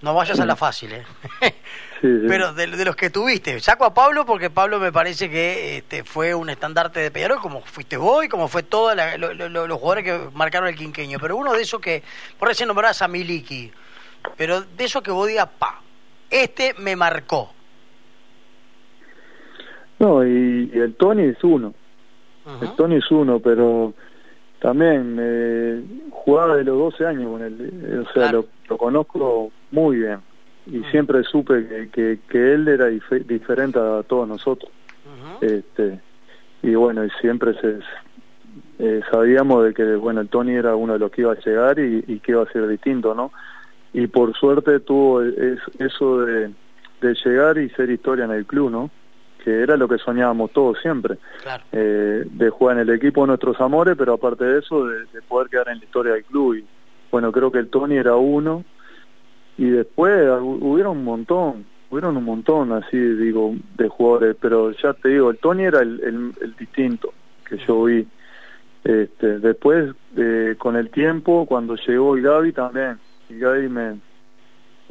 No 0.00 0.14
vayas 0.14 0.38
a 0.38 0.46
la 0.46 0.54
fácil, 0.54 0.92
¿eh? 0.92 1.04
Pero 2.00 2.52
de, 2.52 2.68
los 2.68 2.94
que 2.94 3.10
tuviste, 3.10 3.58
saco 3.58 3.84
a 3.84 3.92
Pablo 3.92 4.24
porque 4.24 4.50
Pablo 4.50 4.78
me 4.78 4.92
parece 4.92 5.28
que 5.28 5.78
este, 5.78 6.04
fue 6.04 6.32
un 6.34 6.48
estandarte 6.48 7.00
de 7.00 7.10
Peñarol, 7.10 7.40
como 7.40 7.60
fuiste 7.62 7.96
vos 7.96 8.24
y 8.24 8.28
como 8.28 8.46
fue 8.46 8.62
todos 8.62 8.96
los 8.96 9.78
jugadores 9.78 10.04
que 10.04 10.20
marcaron 10.34 10.68
el 10.68 10.76
quinqueño. 10.76 11.18
Pero 11.18 11.36
uno 11.36 11.52
de 11.52 11.62
esos 11.62 11.80
que, 11.80 12.04
por 12.38 12.46
recién 12.46 12.68
nombrás 12.68 13.02
a 13.02 13.08
Miliki, 13.08 13.72
pero 14.36 14.60
de 14.60 14.84
esos 14.84 15.02
que 15.02 15.10
vos 15.10 15.26
digas, 15.26 15.48
pa, 15.58 15.80
este 16.30 16.74
me 16.78 16.94
marcó. 16.94 17.52
No, 19.98 20.24
y, 20.24 20.70
el 20.74 20.94
Tony 20.94 21.24
es 21.24 21.42
uno. 21.42 21.74
El 22.62 22.70
Tony 22.76 22.96
es 22.96 23.10
uno, 23.10 23.40
pero 23.40 23.92
también 24.60 25.16
eh, 25.20 25.82
jugaba 26.12 26.56
de 26.56 26.64
los 26.64 26.78
12 26.78 27.06
años 27.06 27.32
con 27.32 27.42
él. 27.42 28.06
O 28.08 28.12
sea, 28.12 28.30
lo, 28.32 28.46
lo 28.68 28.78
conozco 28.78 29.50
muy 29.70 29.98
bien 29.98 30.20
y 30.70 30.82
siempre 30.90 31.22
supe 31.24 31.88
que, 31.92 32.18
que, 32.28 32.52
él 32.52 32.68
era 32.68 32.86
diferente 32.86 33.78
a 33.78 34.02
todos 34.02 34.28
nosotros. 34.28 34.70
este 35.40 36.00
Y 36.62 36.74
bueno, 36.74 37.04
y 37.04 37.10
siempre 37.20 37.54
se, 37.60 37.78
eh, 38.78 39.00
sabíamos 39.10 39.64
de 39.64 39.74
que 39.74 39.96
bueno 39.96 40.20
el 40.20 40.28
Tony 40.28 40.52
era 40.52 40.76
uno 40.76 40.94
de 40.94 40.98
los 40.98 41.10
que 41.10 41.22
iba 41.22 41.32
a 41.32 41.40
llegar 41.40 41.78
y, 41.78 42.20
que 42.20 42.32
iba 42.32 42.42
a 42.42 42.52
ser 42.52 42.66
distinto, 42.68 43.14
¿no? 43.14 43.32
Y 43.92 44.06
por 44.08 44.36
suerte 44.36 44.80
tuvo 44.80 45.22
eso 45.22 46.20
de, 46.20 46.50
de 47.00 47.14
llegar 47.24 47.56
y 47.56 47.70
ser 47.70 47.90
historia 47.90 48.26
en 48.26 48.32
el 48.32 48.44
club, 48.44 48.70
¿no? 48.70 48.90
que 49.42 49.62
era 49.62 49.76
lo 49.76 49.88
que 49.88 49.98
soñábamos 49.98 50.50
todos 50.50 50.78
siempre, 50.82 51.16
eh, 51.72 52.24
de 52.26 52.50
jugar 52.50 52.76
en 52.76 52.82
el 52.82 52.90
equipo 52.90 53.20
de 53.20 53.28
nuestros 53.28 53.58
amores, 53.60 53.94
pero 53.96 54.14
aparte 54.14 54.44
de 54.44 54.58
eso, 54.58 54.84
de, 54.84 55.04
de, 55.12 55.22
poder 55.22 55.48
quedar 55.48 55.68
en 55.68 55.78
la 55.78 55.84
historia 55.84 56.14
del 56.14 56.24
club. 56.24 56.56
Y 56.56 56.64
bueno, 57.10 57.30
creo 57.30 57.50
que 57.50 57.60
el 57.60 57.68
Tony 57.68 57.96
era 57.96 58.16
uno, 58.16 58.64
y 59.58 59.70
después 59.70 60.24
hubieron 60.40 60.98
un 60.98 61.04
montón, 61.04 61.66
hubieron 61.90 62.16
un 62.16 62.24
montón 62.24 62.72
así, 62.72 62.96
digo, 62.96 63.56
de 63.76 63.88
jugadores, 63.88 64.36
pero 64.40 64.70
ya 64.70 64.94
te 64.94 65.08
digo, 65.08 65.30
el 65.30 65.38
Tony 65.38 65.64
era 65.64 65.80
el, 65.80 66.32
el, 66.40 66.56
distinto 66.56 67.12
que 67.44 67.58
yo 67.58 67.82
vi. 67.84 68.06
Este, 68.84 69.40
después, 69.40 69.92
eh, 70.16 70.54
con 70.56 70.76
el 70.76 70.90
tiempo, 70.90 71.44
cuando 71.44 71.74
llegó 71.74 72.14
el 72.14 72.22
Gaby 72.22 72.52
también, 72.52 72.98
el 73.28 73.40
Gaby 73.40 73.68
me... 73.68 73.98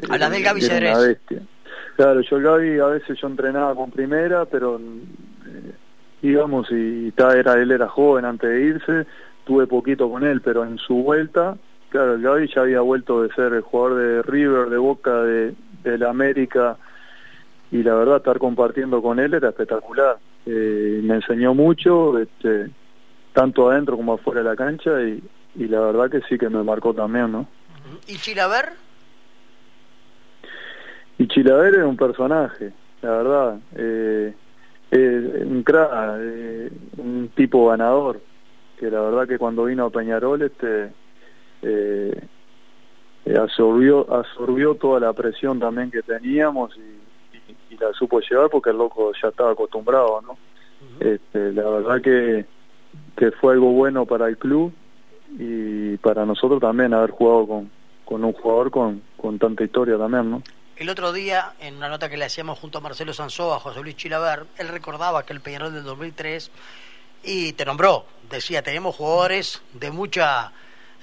A 0.10 0.18
la 0.18 0.30
del 0.30 0.44
Gaby 0.44 0.62
Cedrés. 0.62 1.18
Claro, 1.96 2.20
yo 2.22 2.36
el 2.36 2.44
Gaby 2.44 2.80
a 2.80 2.88
veces 2.88 3.18
yo 3.20 3.28
entrenaba 3.28 3.74
con 3.74 3.90
primera, 3.90 4.44
pero 4.46 4.80
eh, 4.80 5.72
íbamos 6.24 6.70
y, 6.72 7.08
y 7.08 7.14
era, 7.18 7.54
él 7.54 7.72
era 7.72 7.88
joven 7.88 8.26
antes 8.26 8.50
de 8.50 8.62
irse, 8.62 9.06
tuve 9.46 9.66
poquito 9.66 10.12
con 10.12 10.26
él, 10.26 10.42
pero 10.42 10.66
en 10.66 10.78
su 10.78 10.96
vuelta 10.96 11.56
Claro, 11.89 12.15
el 12.15 12.22
Gaby 12.22 12.51
ya 12.53 12.62
había 12.62 12.82
vuelto 12.82 13.24
de 13.24 13.34
ser 13.34 13.53
el 13.53 13.62
jugador 13.62 13.96
de 13.96 14.22
River, 14.24 14.70
de 14.70 14.77
Boca, 14.77 15.22
de, 15.24 15.56
de 15.84 15.98
la 15.98 16.10
América, 16.10 16.77
y 17.72 17.82
la 17.82 17.96
verdad 17.96 18.17
estar 18.17 18.39
compartiendo 18.39 19.01
con 19.01 19.20
él 19.20 19.34
era 19.34 19.50
espectacular. 19.50 20.17
Eh, 20.46 21.00
me 21.03 21.15
enseñó 21.15 21.53
mucho, 21.53 22.17
este, 22.20 22.70
tanto 23.34 23.70
adentro 23.70 23.96
como 23.96 24.13
afuera 24.13 24.41
de 24.41 24.50
la 24.50 24.56
cancha, 24.56 25.01
y, 25.01 25.24
y 25.56 25.67
la 25.67 25.79
verdad 25.79 26.10
que 26.10 26.22
sí 26.27 26.38
que 26.38 26.50
me 26.50 26.62
marcó 26.62 26.94
también, 26.94 27.32
¿no? 27.32 27.48
¿Y 28.06 28.15
Chilaver? 28.17 28.74
Y 31.17 31.27
Chilaver 31.27 31.75
es 31.75 31.86
un 31.86 31.98
personaje, 31.98 32.74
la 33.01 33.12
verdad. 33.12 33.60
Eh, 33.75 34.34
un 34.91 35.63
crack, 35.63 35.91
eh, 36.20 36.70
un 36.98 37.29
tipo 37.36 37.67
ganador, 37.67 38.22
que 38.77 38.89
la 38.91 39.01
verdad 39.01 39.27
que 39.27 39.38
cuando 39.38 39.65
vino 39.65 39.86
a 39.86 39.89
Peñarol, 39.89 40.41
este 40.41 40.91
eh, 41.62 42.20
eh, 43.26 43.38
absorbió, 43.38 44.12
absorbió 44.14 44.76
toda 44.76 45.00
la 45.00 45.14
presión 45.14 45.60
también 45.60 45.92
que 45.92 46.02
teníamos 46.02 46.76
y, 46.78 46.98
la 47.78 47.94
supo 47.94 48.20
llevar 48.22 48.50
porque 48.50 48.72
el 48.72 48.78
loco 48.78 49.12
ya 49.22 49.28
estaba 49.28 49.52
acostumbrado, 49.52 50.20
¿no? 50.22 50.36
este, 51.00 51.52
la 51.54 51.70
verdad 51.70 52.02
que, 52.02 52.46
que 53.16 53.32
fue 53.32 53.54
algo 53.54 53.72
bueno 53.72 54.08
para 54.08 54.28
el 54.28 54.36
club 54.36 54.74
y 55.38 55.96
para 55.98 56.26
nosotros 56.26 56.60
también 56.60 56.96
haber 56.96 57.12
jugado 57.12 57.46
con, 57.46 57.72
con 58.04 58.24
un 58.24 58.34
jugador 58.34 58.72
con, 58.72 59.04
con 59.16 59.38
tanta 59.38 59.64
historia 59.64 59.96
también, 59.98 60.32
¿no? 60.32 60.42
El 60.78 60.90
otro 60.90 61.12
día, 61.12 61.54
en 61.60 61.78
una 61.78 61.90
nota 61.90 62.08
que 62.08 62.18
le 62.18 62.26
hacíamos 62.26 62.60
junto 62.60 62.78
a 62.78 62.82
Marcelo 62.82 63.12
Sanzó, 63.12 63.54
a 63.54 63.60
José 63.60 63.82
Luis 63.82 63.96
Chilaver, 63.96 64.46
él 64.58 64.68
recordaba 64.68 65.26
que 65.26 65.34
el 65.34 65.42
Peñarol 65.42 65.74
del 65.74 65.84
2003 65.84 66.52
y 67.24 67.54
te 67.54 67.66
nombró, 67.66 68.06
decía, 68.30 68.62
tenemos 68.62 68.96
jugadores 68.96 69.64
de 69.74 69.90
mucha 69.90 70.52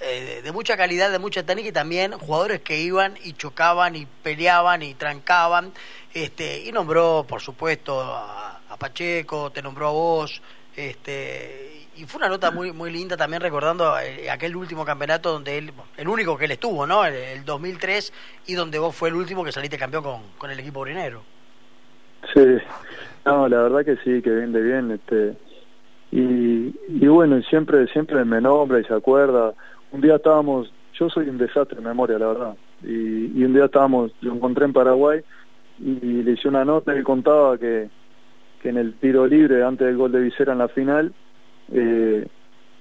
eh, 0.01 0.41
de 0.43 0.53
mucha 0.53 0.77
calidad, 0.77 1.11
de 1.11 1.19
mucha 1.19 1.45
técnica 1.45 1.69
y 1.69 1.73
también 1.73 2.13
jugadores 2.13 2.61
que 2.61 2.81
iban 2.81 3.15
y 3.23 3.33
chocaban 3.33 3.97
y 3.97 4.07
peleaban 4.23 4.83
y 4.83 4.95
trancaban. 4.95 5.73
Este, 6.13 6.63
y 6.65 6.73
nombró, 6.73 7.25
por 7.29 7.41
supuesto, 7.41 8.01
a, 8.01 8.61
Pacheco, 8.79 9.51
te 9.51 9.63
nombró 9.63 9.89
a 9.89 9.93
vos. 9.93 10.43
Este, 10.77 11.87
y 11.97 12.05
fue 12.05 12.19
una 12.19 12.29
nota 12.29 12.51
muy 12.51 12.73
muy 12.73 12.91
linda 12.91 13.17
también 13.17 13.41
recordando 13.41 13.97
eh, 14.01 14.29
aquel 14.29 14.57
último 14.57 14.85
campeonato 14.85 15.33
donde 15.33 15.59
él, 15.59 15.73
el 15.97 16.09
único 16.09 16.37
que 16.37 16.47
él 16.47 16.51
estuvo, 16.51 16.87
¿no? 16.87 17.05
El, 17.05 17.45
2003 17.45 18.13
y 18.47 18.55
donde 18.55 18.81
vos 18.81 18.95
fue 18.95 19.11
el 19.11 19.15
último 19.15 19.45
que 19.45 19.53
saliste 19.53 19.79
campeón 19.79 20.03
con, 20.03 20.23
con 20.37 20.51
el 20.51 20.59
equipo 20.59 20.81
brinero. 20.81 21.23
Sí, 22.33 22.59
no, 23.25 23.49
la 23.49 23.63
verdad 23.63 23.85
que 23.85 23.97
sí, 24.05 24.21
que 24.23 24.31
bien 24.31 24.53
de 24.53 24.61
bien, 24.61 24.91
este, 24.91 25.37
y, 26.11 26.75
y 26.89 27.07
bueno, 27.09 27.41
siempre, 27.43 27.87
siempre 27.89 28.25
me 28.25 28.41
nombra 28.41 28.81
y 28.81 28.85
se 28.85 28.95
acuerda, 28.95 29.55
un 29.95 30.01
día 30.01 30.17
estábamos, 30.17 30.73
yo 30.99 31.09
soy 31.09 31.29
un 31.29 31.39
desastre 31.39 31.79
de 31.79 31.87
memoria, 31.87 32.19
la 32.19 32.27
verdad, 32.27 32.57
y, 32.83 33.45
un 33.45 33.55
día 33.55 33.67
estábamos, 33.67 34.11
lo 34.21 34.35
encontré 34.35 34.65
en 34.65 34.73
Paraguay 34.73 35.21
y 35.79 36.23
le 36.23 36.33
hice 36.33 36.49
una 36.49 36.65
nota 36.65 36.99
y 36.99 37.03
contaba 37.05 37.57
que, 37.59 37.89
que 38.61 38.71
en 38.71 38.77
el 38.77 38.95
tiro 38.95 39.25
libre 39.27 39.63
antes 39.63 39.87
del 39.87 39.97
gol 39.97 40.11
de 40.11 40.21
Vicera 40.21 40.53
en 40.53 40.59
la 40.59 40.69
final, 40.69 41.15
eh, 41.73 42.27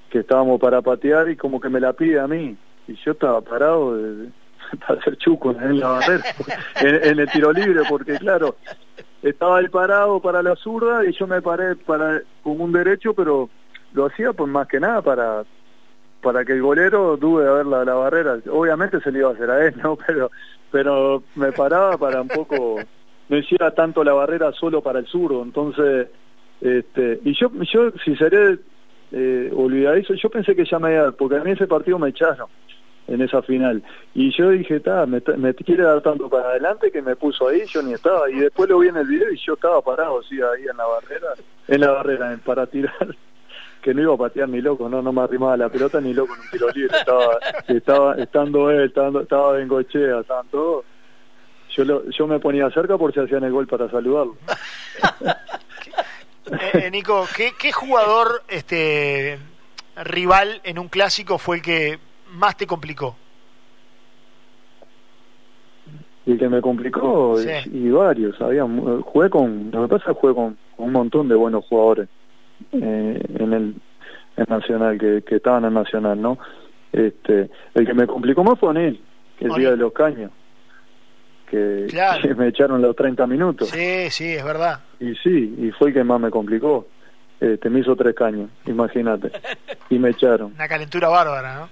que 0.09 0.19
estábamos 0.19 0.59
para 0.59 0.81
patear 0.81 1.29
y 1.29 1.37
como 1.37 1.61
que 1.61 1.69
me 1.69 1.79
la 1.79 1.93
pide 1.93 2.19
a 2.19 2.27
mí, 2.27 2.57
y 2.87 2.95
yo 3.05 3.11
estaba 3.11 3.41
parado, 3.41 3.95
para 4.87 4.99
hacer 4.99 5.15
chuco 5.17 5.51
en 5.51 5.79
la 5.79 5.89
barrera, 5.89 6.23
en, 6.81 7.19
el 7.19 7.29
tiro 7.29 7.53
libre, 7.53 7.81
porque 7.87 8.17
claro, 8.17 8.55
estaba 9.21 9.59
el 9.59 9.69
parado 9.69 10.19
para 10.19 10.41
la 10.41 10.55
zurda 10.55 11.05
y 11.05 11.13
yo 11.13 11.27
me 11.27 11.43
paré 11.43 11.75
para 11.75 12.23
con 12.41 12.59
un 12.59 12.71
derecho, 12.71 13.13
pero 13.13 13.51
lo 13.93 14.07
hacía 14.07 14.33
pues 14.33 14.49
más 14.49 14.67
que 14.67 14.79
nada 14.79 15.03
para 15.03 15.43
para 16.23 16.43
que 16.45 16.53
el 16.53 16.61
golero 16.61 17.17
dude 17.17 17.45
de 17.45 17.51
ver 17.51 17.65
la, 17.65 17.93
barrera. 17.93 18.39
Obviamente 18.49 18.99
se 19.01 19.11
le 19.11 19.19
iba 19.19 19.29
a 19.29 19.33
hacer 19.33 19.51
a 19.51 19.67
él, 19.67 19.75
¿no? 19.83 19.95
Pero 20.07 20.31
pero 20.71 21.21
me 21.35 21.51
paraba 21.51 21.99
para 21.99 22.19
un 22.19 22.27
poco 22.27 22.79
no 23.29 23.37
hiciera 23.37 23.75
tanto 23.75 24.03
la 24.03 24.13
barrera 24.13 24.51
solo 24.53 24.81
para 24.81 24.97
el 24.97 25.05
zurdo, 25.05 25.43
entonces 25.43 26.07
este 26.61 27.19
y 27.23 27.35
yo 27.39 27.51
yo 27.71 27.91
si 28.03 28.15
seré 28.15 28.57
eh, 29.11 29.51
olvidadizo, 29.55 30.15
yo 30.15 30.29
pensé 30.31 30.55
que 30.55 30.65
ya 30.65 30.79
me 30.79 30.93
iba, 30.93 31.11
porque 31.11 31.35
a 31.35 31.43
mí 31.43 31.51
ese 31.51 31.67
partido 31.67 31.99
me 31.99 32.09
echaron 32.09 32.47
en 33.07 33.21
esa 33.21 33.41
final. 33.43 33.83
Y 34.15 34.35
yo 34.35 34.49
dije, 34.49 34.77
está, 34.77 35.05
me, 35.05 35.21
me, 35.37 35.53
quiere 35.53 35.83
dar 35.83 36.01
tanto 36.01 36.29
para 36.29 36.49
adelante 36.49 36.91
que 36.91 37.01
me 37.01 37.15
puso 37.15 37.49
ahí, 37.49 37.63
yo 37.67 37.83
ni 37.83 37.93
estaba. 37.93 38.29
Y 38.31 38.39
después 38.39 38.69
lo 38.69 38.79
vi 38.79 38.87
en 38.87 38.97
el 38.97 39.07
video 39.07 39.31
y 39.31 39.37
yo 39.37 39.53
estaba 39.53 39.81
parado, 39.81 40.23
sí, 40.23 40.39
ahí 40.41 40.65
en 40.69 40.77
la 40.77 40.85
barrera, 40.85 41.33
en 41.67 41.81
la 41.81 41.91
barrera, 41.91 42.39
para 42.43 42.65
tirar, 42.65 43.15
que 43.83 43.93
no 43.93 44.01
iba 44.01 44.13
a 44.13 44.17
patear 44.17 44.49
ni 44.49 44.61
loco, 44.61 44.89
no, 44.89 45.01
no 45.01 45.11
me 45.11 45.21
arrimaba 45.21 45.57
la 45.57 45.69
pelota 45.69 45.99
ni 46.01 46.13
loco 46.13 46.33
en 46.33 46.39
un 46.39 46.49
tiro 46.49 46.69
libre. 46.71 46.97
Estaba, 46.97 47.37
estaba 47.67 48.15
estando 48.15 48.71
él, 48.71 48.85
estaba, 48.85 49.21
estaba 49.21 49.51
Bengochea, 49.53 50.21
estaban 50.21 50.47
todos. 50.47 50.85
Yo, 51.75 51.83
lo, 51.83 52.09
yo 52.09 52.25
me 52.25 52.39
ponía 52.39 52.69
cerca 52.71 52.97
por 52.97 53.13
si 53.13 53.19
hacían 53.19 53.43
el 53.43 53.51
gol 53.51 53.67
para 53.67 53.89
saludarlo. 53.91 54.37
Eh, 56.73 56.91
Nico, 56.91 57.25
¿qué, 57.35 57.53
¿qué 57.57 57.71
jugador 57.71 58.43
este 58.49 59.39
rival 59.95 60.59
en 60.65 60.77
un 60.77 60.89
clásico 60.89 61.37
fue 61.37 61.55
el 61.55 61.61
que 61.61 61.99
más 62.31 62.57
te 62.57 62.67
complicó? 62.67 63.15
Y 66.25 66.33
el 66.33 66.37
que 66.37 66.49
me 66.49 66.61
complicó, 66.61 67.37
y 67.41 67.89
varios, 67.89 68.39
había, 68.41 68.65
jugué 68.65 69.29
con, 69.29 69.71
lo 69.71 69.83
que 69.83 69.87
pasa 69.87 70.11
es 70.11 70.15
que 70.15 70.21
jugué 70.21 70.35
con, 70.35 70.57
un 70.77 70.91
montón 70.91 71.29
de 71.29 71.35
buenos 71.35 71.63
jugadores 71.65 72.09
eh, 72.71 73.21
en 73.39 73.53
el 73.53 73.75
Nacional, 74.47 74.97
que, 74.97 75.21
que 75.21 75.35
estaban 75.35 75.65
en 75.65 75.73
Nacional, 75.73 76.21
¿no? 76.21 76.37
Este, 76.91 77.49
el 77.73 77.85
que 77.85 77.93
me 77.93 78.07
complicó 78.07 78.43
más 78.43 78.59
fue 78.59 78.71
él, 78.87 78.99
que 79.37 79.45
el 79.45 79.53
día 79.53 79.71
de 79.71 79.77
los 79.77 79.93
caños, 79.93 80.31
que, 81.49 81.87
que, 82.21 82.35
me 82.35 82.47
echaron 82.47 82.81
los 82.81 82.95
30 82.95 83.27
minutos. 83.27 83.69
Sí, 83.69 84.09
sí, 84.09 84.33
es 84.33 84.43
verdad. 84.43 84.79
Y 84.99 85.15
sí, 85.15 85.55
y 85.59 85.71
fue 85.71 85.89
el 85.89 85.93
que 85.93 86.03
más 86.03 86.19
me 86.19 86.29
complicó. 86.29 86.87
Este, 87.39 87.69
me 87.69 87.81
hizo 87.81 87.95
tres 87.95 88.15
caños, 88.15 88.49
imagínate. 88.65 89.31
Y 89.89 89.99
me 89.99 90.11
echaron. 90.11 90.53
Una 90.53 90.67
calentura 90.67 91.09
bárbara, 91.09 91.55
¿no? 91.55 91.69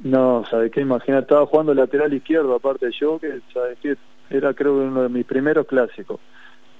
No, 0.00 0.44
¿sabes 0.50 0.70
qué? 0.70 0.80
Imagínate, 0.82 1.22
estaba 1.22 1.46
jugando 1.46 1.72
lateral 1.72 2.12
izquierdo, 2.12 2.54
aparte 2.54 2.90
yo, 3.00 3.18
que, 3.18 3.40
¿sabes 3.52 3.78
qué? 3.80 3.96
Era 4.28 4.52
creo 4.54 4.74
uno 4.74 5.02
de 5.02 5.08
mis 5.08 5.24
primeros 5.24 5.66
clásicos. 5.66 6.20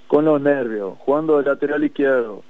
Con 0.07 0.25
los 0.25 0.41
nervios, 0.41 0.95
jugando 0.99 1.39
de 1.39 1.49
lateral 1.49 1.85
izquierdo. 1.85 2.43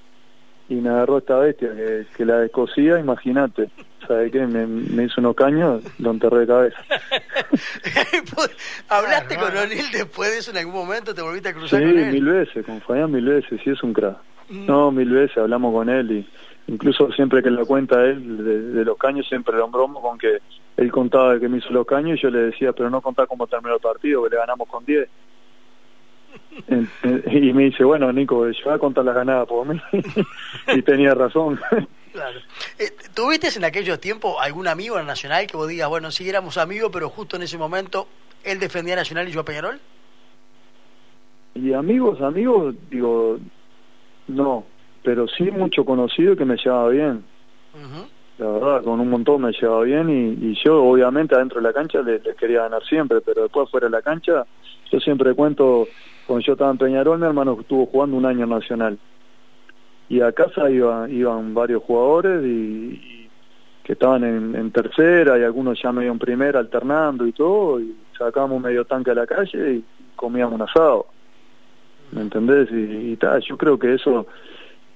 Y 0.68 0.76
me 0.76 0.88
agarró 0.88 1.18
esta 1.18 1.37
bestia 1.38 1.75
que, 1.75 2.06
que 2.16 2.25
la 2.25 2.38
descosía, 2.38 2.99
imagínate. 2.99 3.71
¿Sabes 4.06 4.33
qué? 4.33 4.47
Me, 4.47 5.04
hizo 5.04 5.21
unos 5.21 5.35
caños, 5.35 5.83
lo 5.99 6.11
enterré 6.11 6.40
de 6.40 6.47
cabeza. 6.47 6.76
¿Hablaste 8.88 9.37
con 9.37 9.56
O'Neill 9.56 9.90
después 9.92 10.30
de 10.30 10.38
eso 10.38 10.50
en 10.50 10.59
algún 10.59 10.75
momento? 10.75 11.14
¿Te 11.14 11.23
volviste 11.23 11.49
a 11.50 11.54
cruzar 11.54 11.80
sí, 11.80 11.87
con 11.87 11.99
él? 11.99 12.12
mil 12.12 12.25
veces, 12.25 12.66
con 12.66 12.80
Fabián 12.83 13.11
mil 13.11 13.25
veces, 13.25 13.61
sí 13.62 13.71
es 13.71 13.83
un 13.83 13.92
crack. 13.92 14.18
Mm. 14.49 14.66
No, 14.66 14.90
mil 14.90 15.11
veces 15.11 15.38
hablamos 15.38 15.73
con 15.73 15.88
él 15.88 16.11
y 16.12 16.28
incluso 16.66 17.11
siempre 17.12 17.42
que 17.42 17.50
lo 17.50 17.66
cuenta 17.66 18.04
él 18.04 18.73
de, 18.75 18.85
los 18.85 18.97
caños 18.97 19.26
siempre 19.28 19.56
lo 19.56 19.68
bromo 19.68 20.00
con 20.00 20.18
que 20.18 20.38
él 20.76 20.90
contaba 20.90 21.38
que 21.38 21.49
me 21.49 21.59
hizo 21.59 21.71
los 21.71 21.87
caños 21.87 22.18
y 22.18 22.23
yo 22.23 22.30
le 22.30 22.40
decía, 22.40 22.73
pero 22.73 22.90
no 22.90 23.00
contá 23.00 23.26
cómo 23.26 23.47
terminó 23.47 23.75
el 23.75 23.80
partido, 23.80 24.25
que 24.25 24.30
le 24.30 24.37
ganamos 24.37 24.68
con 24.68 24.85
10. 24.85 25.09
y 27.30 27.52
me 27.52 27.64
dice, 27.64 27.84
bueno, 27.84 28.12
Nico, 28.12 28.49
yo 28.50 28.64
voy 28.64 28.74
a 28.74 28.79
contar 28.79 29.05
las 29.05 29.14
ganadas 29.14 29.46
por 29.46 29.66
mí. 29.66 29.81
y 30.74 30.83
tenía 30.83 31.14
razón. 31.14 31.61
Claro. 32.14 32.38
Eh, 32.79 32.92
¿Tuviste 33.12 33.48
en 33.57 33.64
aquellos 33.64 33.98
tiempos 33.98 34.37
algún 34.40 34.68
amigo 34.68 35.00
en 35.00 35.07
Nacional 35.07 35.48
que 35.48 35.57
vos 35.57 35.66
digas, 35.66 35.88
bueno, 35.88 36.12
si 36.12 36.29
éramos 36.29 36.59
amigos, 36.59 36.90
pero 36.92 37.11
justo 37.11 37.35
en 37.35 37.42
ese 37.42 37.59
momento 37.59 38.07
él 38.44 38.61
defendía 38.61 38.94
a 38.94 38.98
Nacional 38.98 39.29
y 39.29 39.33
yo 39.33 39.40
a 39.40 39.44
Peñarol? 39.44 39.81
Y 41.57 41.72
amigos, 41.72 42.20
amigos, 42.20 42.76
digo, 42.88 43.40
no, 44.29 44.64
pero 45.02 45.26
sí 45.26 45.50
mucho 45.50 45.85
conocido 45.85 46.37
que 46.37 46.44
me 46.44 46.57
llevaba 46.57 46.88
bien. 46.90 47.24
La 48.38 48.49
verdad, 48.49 48.83
con 48.83 48.99
un 48.99 49.11
montón 49.11 49.42
me 49.42 49.53
llevaba 49.53 49.83
bien 49.83 50.11
y, 50.40 50.55
yo 50.64 50.83
obviamente 50.83 51.35
adentro 51.35 51.61
de 51.61 51.68
la 51.68 51.73
cancha 51.73 52.03
le, 52.03 52.20
quería 52.20 52.62
ganar 52.62 52.83
siempre, 52.85 53.20
pero 53.20 53.42
después 53.42 53.70
fuera 53.70 53.87
de 53.87 53.92
la 53.92 54.03
cancha, 54.03 54.44
yo 54.90 55.01
siempre 55.01 55.35
cuento, 55.35 55.87
cuando 56.27 56.44
yo 56.44 56.53
estaba 56.55 56.73
en 56.73 56.79
Peñarol, 56.79 57.18
mi 57.18 57.27
hermano 57.27 57.57
estuvo 57.61 57.87
jugando 57.87 58.16
un 58.16 58.27
año 58.27 58.47
nacional. 58.47 58.99
Y 60.09 60.20
a 60.20 60.33
casa 60.33 60.68
iba, 60.68 61.09
iban 61.09 61.55
varios 61.55 61.83
jugadores 61.85 62.44
y, 62.44 63.29
que 63.85 63.92
estaban 63.92 64.25
en, 64.25 64.70
tercera 64.73 65.38
y 65.38 65.42
algunos 65.42 65.81
ya 65.81 65.92
medio 65.92 66.11
en 66.11 66.18
primera 66.18 66.59
alternando 66.59 67.27
y 67.27 67.33
todo, 67.33 67.81
y 67.81 67.94
sacábamos 68.18 68.62
medio 68.62 68.85
tanque 68.85 69.11
a 69.11 69.14
la 69.14 69.27
calle 69.27 69.75
y 69.75 69.85
comíamos 70.16 70.55
un 70.55 70.62
asado. 70.62 71.07
¿me 72.14 72.23
entendés? 72.23 72.68
Y, 72.70 73.16
tal, 73.16 73.42
yo 73.42 73.57
creo 73.57 73.79
que 73.79 73.94
eso, 73.94 74.27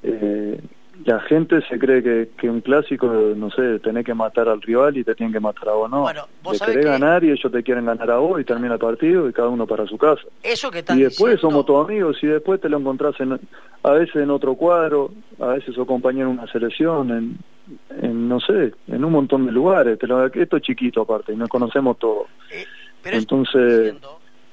eh, 0.02 0.60
la 1.04 1.20
gente 1.20 1.60
se 1.68 1.78
cree 1.78 2.02
que, 2.02 2.30
que, 2.36 2.50
un 2.50 2.60
clásico, 2.60 3.06
no 3.06 3.50
sé, 3.50 3.78
tenés 3.78 4.04
que 4.04 4.14
matar 4.14 4.48
al 4.48 4.60
rival 4.60 4.96
y 4.96 5.04
te 5.04 5.14
tienen 5.14 5.32
que 5.32 5.40
matar 5.40 5.68
a 5.68 5.72
vos, 5.72 5.90
no. 5.90 6.02
Bueno, 6.02 6.26
vos 6.42 6.58
te 6.58 6.66
querés 6.66 6.84
ganar 6.84 7.22
y 7.24 7.30
ellos 7.30 7.52
te 7.52 7.62
quieren 7.62 7.86
ganar 7.86 8.10
a 8.10 8.16
vos 8.16 8.40
y 8.40 8.44
termina 8.44 8.74
el 8.74 8.80
partido 8.80 9.28
y 9.28 9.32
cada 9.32 9.48
uno 9.48 9.66
para 9.66 9.86
su 9.86 9.96
casa. 9.96 10.22
Eso 10.42 10.70
que 10.70 10.84
Y 10.94 11.02
después 11.02 11.40
somos 11.40 11.66
todos 11.66 11.88
amigos 11.88 12.18
y 12.22 12.26
después 12.26 12.60
te 12.60 12.68
lo 12.68 12.78
encontrás 12.78 13.14
en, 13.20 13.38
a 13.82 13.90
veces 13.92 14.16
en 14.16 14.30
otro 14.30 14.54
cuadro, 14.54 15.12
a 15.38 15.48
veces 15.48 15.74
sos 15.74 15.86
compañero 15.86 16.30
en 16.30 16.38
una 16.38 16.50
selección, 16.50 17.10
en, 17.10 17.38
en 18.02 18.28
no 18.28 18.40
sé, 18.40 18.74
en 18.88 19.04
un 19.04 19.12
montón 19.12 19.46
de 19.46 19.52
lugares. 19.52 19.98
Te 19.98 20.06
lo, 20.06 20.26
esto 20.26 20.56
es 20.56 20.62
chiquito 20.62 21.02
aparte 21.02 21.32
y 21.32 21.36
nos 21.36 21.48
conocemos 21.48 21.98
todos. 21.98 22.26
Eh, 22.50 22.64
Entonces, 23.04 23.94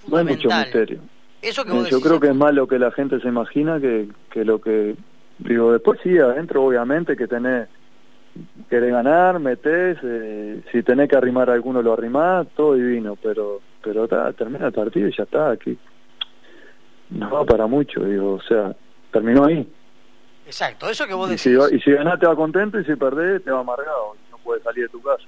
no 0.07 0.17
hay 0.17 0.25
mucho 0.25 0.47
misterio. 0.49 0.99
Yo 1.41 2.01
creo 2.01 2.19
que 2.19 2.27
es 2.27 2.35
más 2.35 2.53
lo 2.53 2.67
que 2.67 2.79
la 2.79 2.91
gente 2.91 3.19
se 3.19 3.27
imagina 3.27 3.79
que, 3.79 4.07
que 4.31 4.45
lo 4.45 4.59
que... 4.59 4.95
Digo, 5.39 5.73
después 5.73 5.99
sí, 6.03 6.17
adentro 6.17 6.63
obviamente 6.63 7.15
que 7.15 7.27
tenés... 7.27 7.67
Querés 8.69 8.91
ganar, 8.91 9.39
metés, 9.39 9.97
eh, 10.03 10.61
si 10.69 10.83
tenés 10.83 11.07
que 11.07 11.15
arrimar 11.15 11.49
a 11.49 11.53
alguno 11.53 11.81
lo 11.81 11.93
arrimás, 11.93 12.45
todo 12.53 12.73
divino, 12.73 13.15
pero 13.15 13.61
pero 13.81 14.07
termina 14.33 14.65
el 14.65 14.73
partido 14.73 15.07
y 15.07 15.15
ya 15.15 15.23
está, 15.23 15.51
aquí 15.51 15.77
no 17.09 17.29
va 17.29 17.45
para 17.45 17.67
mucho, 17.67 18.03
digo, 18.03 18.33
o 18.33 18.41
sea, 18.41 18.75
terminó 19.11 19.45
ahí. 19.45 19.67
Exacto, 20.45 20.89
eso 20.89 21.07
que 21.07 21.13
vos 21.13 21.29
decís. 21.29 21.45
Y 21.45 21.55
si, 21.55 21.75
y 21.75 21.79
si 21.81 21.91
ganás 21.91 22.19
te 22.19 22.27
va 22.27 22.35
contento 22.35 22.79
y 22.79 22.85
si 22.85 22.95
perdés 22.95 23.43
te 23.43 23.51
va 23.51 23.61
amargado, 23.61 24.15
no 24.31 24.37
puedes 24.39 24.63
salir 24.63 24.85
de 24.85 24.89
tu 24.89 25.01
casa. 25.01 25.23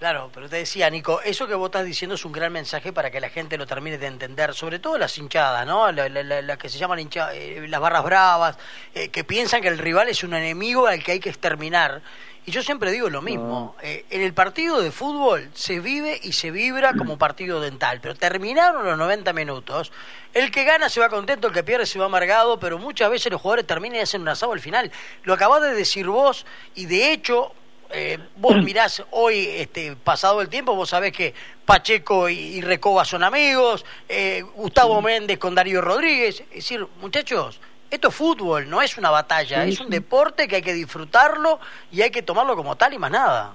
Claro, 0.00 0.30
pero 0.32 0.48
te 0.48 0.56
decía, 0.56 0.88
Nico, 0.88 1.20
eso 1.20 1.46
que 1.46 1.54
vos 1.54 1.66
estás 1.66 1.84
diciendo 1.84 2.14
es 2.14 2.24
un 2.24 2.32
gran 2.32 2.50
mensaje 2.50 2.90
para 2.90 3.10
que 3.10 3.20
la 3.20 3.28
gente 3.28 3.58
lo 3.58 3.66
termine 3.66 3.98
de 3.98 4.06
entender, 4.06 4.54
sobre 4.54 4.78
todo 4.78 4.96
las 4.96 5.18
hinchadas, 5.18 5.66
¿no? 5.66 5.92
Las 5.92 6.56
que 6.56 6.70
se 6.70 6.78
llaman 6.78 7.06
eh, 7.34 7.66
las 7.68 7.80
barras 7.82 8.02
bravas, 8.02 8.56
eh, 8.94 9.10
que 9.10 9.24
piensan 9.24 9.60
que 9.60 9.68
el 9.68 9.76
rival 9.76 10.08
es 10.08 10.24
un 10.24 10.32
enemigo 10.32 10.86
al 10.86 11.04
que 11.04 11.12
hay 11.12 11.20
que 11.20 11.28
exterminar. 11.28 12.00
Y 12.46 12.50
yo 12.50 12.62
siempre 12.62 12.90
digo 12.92 13.10
lo 13.10 13.20
mismo, 13.20 13.76
eh, 13.82 14.06
en 14.08 14.22
el 14.22 14.32
partido 14.32 14.80
de 14.80 14.90
fútbol 14.90 15.50
se 15.52 15.80
vive 15.80 16.18
y 16.22 16.32
se 16.32 16.50
vibra 16.50 16.94
como 16.94 17.18
partido 17.18 17.60
dental, 17.60 18.00
pero 18.00 18.14
terminaron 18.14 18.86
los 18.86 18.96
90 18.96 19.34
minutos, 19.34 19.92
el 20.32 20.50
que 20.50 20.64
gana 20.64 20.88
se 20.88 21.00
va 21.00 21.10
contento, 21.10 21.48
el 21.48 21.52
que 21.52 21.62
pierde 21.62 21.84
se 21.84 21.98
va 21.98 22.06
amargado, 22.06 22.58
pero 22.58 22.78
muchas 22.78 23.10
veces 23.10 23.30
los 23.30 23.42
jugadores 23.42 23.66
terminan 23.66 23.98
y 23.98 24.00
hacen 24.00 24.22
un 24.22 24.28
asado 24.28 24.52
al 24.52 24.60
final. 24.60 24.90
Lo 25.24 25.34
acabás 25.34 25.60
de 25.60 25.74
decir 25.74 26.06
vos 26.06 26.46
y 26.74 26.86
de 26.86 27.12
hecho 27.12 27.52
eh, 27.92 28.18
vos 28.36 28.56
mirás 28.64 29.04
hoy, 29.10 29.46
este, 29.56 29.96
pasado 29.96 30.40
el 30.40 30.48
tiempo, 30.48 30.74
vos 30.74 30.90
sabés 30.90 31.12
que 31.12 31.34
Pacheco 31.64 32.28
y, 32.28 32.60
Recoba 32.60 33.04
son 33.04 33.22
amigos, 33.22 33.84
eh, 34.08 34.42
Gustavo 34.54 35.00
Méndez 35.02 35.38
con 35.38 35.54
Darío 35.54 35.80
Rodríguez. 35.80 36.40
Es 36.50 36.56
decir, 36.56 36.86
muchachos, 37.00 37.60
esto 37.90 38.08
es 38.08 38.14
fútbol, 38.14 38.68
no 38.68 38.82
es 38.82 38.96
una 38.98 39.10
batalla, 39.10 39.64
es 39.64 39.80
un 39.80 39.90
deporte 39.90 40.46
que 40.46 40.56
hay 40.56 40.62
que 40.62 40.74
disfrutarlo 40.74 41.58
y 41.90 42.02
hay 42.02 42.10
que 42.10 42.22
tomarlo 42.22 42.56
como 42.56 42.76
tal 42.76 42.94
y 42.94 42.98
más 42.98 43.10
nada. 43.10 43.54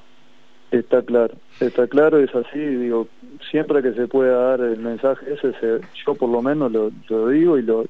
Está 0.72 1.02
claro, 1.04 1.34
está 1.60 1.88
claro, 1.88 2.20
es 2.20 2.34
así, 2.36 2.60
digo, 2.60 3.08
siempre 3.50 3.82
que 3.82 3.94
se 3.94 4.08
pueda 4.08 4.50
dar 4.50 4.62
el 4.62 4.78
mensaje 4.80 5.34
ese, 5.34 5.80
yo 6.06 6.16
por 6.16 6.30
lo 6.30 6.42
menos 6.42 6.72
lo, 6.72 6.92
lo 7.08 7.30
digo 7.30 7.58
y 7.58 7.62
lo 7.62 7.86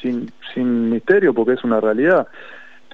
sin, 0.00 0.32
sin 0.52 0.90
misterio 0.90 1.32
porque 1.32 1.52
es 1.52 1.62
una 1.62 1.80
realidad 1.80 2.26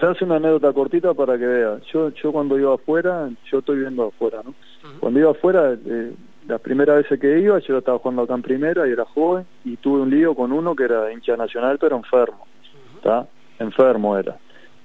te 0.01 0.07
hace 0.07 0.25
una 0.25 0.37
anécdota 0.37 0.73
cortita 0.73 1.13
para 1.13 1.39
que 1.39 1.47
veas. 1.47 1.83
Yo, 1.93 2.09
yo 2.09 2.33
cuando 2.33 2.59
iba 2.59 2.75
afuera, 2.75 3.29
yo 3.51 3.59
estoy 3.59 3.81
viendo 3.81 4.07
afuera, 4.07 4.41
¿no? 4.43 4.55
Cuando 4.99 5.21
iba 5.21 5.31
afuera, 5.31 5.75
eh, 5.75 6.13
la 6.49 6.59
primera 6.59 6.95
vez 6.95 7.07
que 7.21 7.39
iba, 7.39 7.59
yo 7.59 7.79
estaba 7.79 7.99
jugando 7.99 8.23
acá 8.23 8.35
en 8.35 8.43
primera 8.43 8.89
y 8.89 8.93
era 8.93 9.05
joven 9.05 9.45
y 9.63 9.77
tuve 9.77 10.01
un 10.01 10.11
lío 10.11 10.35
con 10.35 10.53
uno 10.53 10.75
que 10.75 10.85
era 10.85 11.13
hincha 11.13 11.37
nacional 11.37 11.79
pero 11.79 11.97
enfermo, 11.97 12.47
¿está? 12.97 13.29
Enfermo 13.59 14.17
era. 14.17 14.39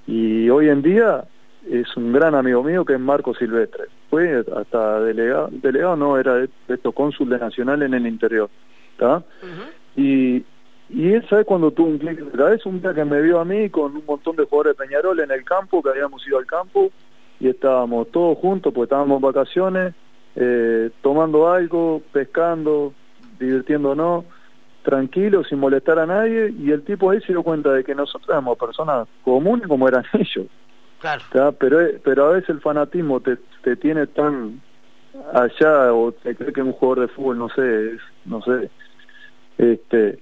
Y 0.05 0.49
hoy 0.49 0.67
en 0.67 0.81
día 0.81 1.23
es 1.71 1.95
un 1.95 2.11
gran 2.11 2.35
amigo 2.35 2.61
mío 2.61 2.83
que 2.83 2.93
es 2.93 2.99
Marco 2.99 3.33
Silvestre. 3.33 3.85
Fue 4.09 4.43
hasta 4.53 4.99
delegado, 4.99 5.47
delegado 5.49 5.95
no, 5.95 6.17
era 6.17 6.45
esto 6.67 6.91
cónsul 6.91 7.29
de 7.29 7.39
Nacional 7.39 7.81
en 7.83 7.93
el 7.93 8.05
interior. 8.05 8.49
¿está? 8.91 9.23
Y 9.95 10.43
y 10.89 11.13
él 11.13 11.27
sabe 11.27 11.45
cuando 11.45 11.71
tuvo 11.71 11.87
un 11.87 11.97
clic 11.97 12.19
de 12.19 12.37
cabeza, 12.37 12.69
un 12.69 12.81
día 12.81 12.93
que 12.93 13.05
me 13.05 13.21
vio 13.21 13.39
a 13.39 13.45
mí 13.45 13.69
con 13.69 13.95
un 13.95 14.05
montón 14.05 14.35
de 14.35 14.45
jugadores 14.45 14.77
de 14.77 14.85
Peñarol 14.85 15.19
en 15.19 15.31
el 15.31 15.43
campo, 15.43 15.81
que 15.81 15.89
habíamos 15.89 16.25
ido 16.27 16.37
al 16.37 16.45
campo, 16.45 16.91
y 17.39 17.49
estábamos 17.49 18.11
todos 18.11 18.37
juntos, 18.37 18.71
pues 18.73 18.87
estábamos 18.87 19.17
en 19.17 19.21
vacaciones, 19.21 19.95
eh, 20.35 20.91
tomando 21.01 21.49
algo, 21.49 22.01
pescando, 22.11 22.93
divirtiéndonos, 23.39 24.25
tranquilos, 24.83 25.47
sin 25.49 25.59
molestar 25.59 25.97
a 25.97 26.05
nadie, 26.05 26.53
y 26.57 26.71
el 26.71 26.83
tipo 26.83 27.09
ahí 27.09 27.19
se 27.21 27.33
dio 27.33 27.41
cuenta 27.41 27.73
de 27.73 27.83
que 27.83 27.95
nosotros 27.95 28.29
éramos 28.29 28.57
personas 28.57 29.07
comunes 29.23 29.67
como 29.67 29.87
eran 29.87 30.05
ellos. 30.13 30.45
Claro. 30.99 31.23
Pero, 31.59 31.79
pero 32.03 32.25
a 32.27 32.29
veces 32.31 32.49
el 32.49 32.61
fanatismo 32.61 33.19
te, 33.19 33.37
te 33.63 33.75
tiene 33.75 34.05
tan 34.07 34.61
allá, 35.33 35.91
o 35.93 36.11
te 36.11 36.35
cree 36.35 36.53
que 36.53 36.61
un 36.61 36.73
jugador 36.73 37.07
de 37.07 37.13
fútbol, 37.13 37.39
no 37.39 37.49
sé, 37.49 37.97
no 38.25 38.41
sé, 38.43 38.69
este 39.57 40.19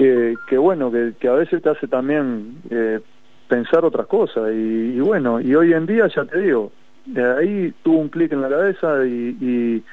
que, 0.00 0.34
que 0.48 0.56
bueno, 0.56 0.90
que, 0.90 1.12
que, 1.20 1.28
a 1.28 1.32
veces 1.32 1.60
te 1.60 1.68
hace 1.68 1.86
también 1.86 2.56
eh, 2.70 3.00
pensar 3.48 3.84
otras 3.84 4.06
cosas. 4.06 4.50
Y, 4.50 4.98
bueno, 4.98 5.42
y 5.42 5.54
hoy 5.54 5.74
en 5.74 5.84
día, 5.84 6.06
ya 6.06 6.24
te 6.24 6.40
digo, 6.40 6.72
ahí 7.38 7.74
tuvo 7.82 7.98
un 7.98 8.08
clic 8.08 8.32
en 8.32 8.40
la 8.40 8.48
cabeza 8.48 9.04
y, 9.04 9.36
y, 9.38 9.84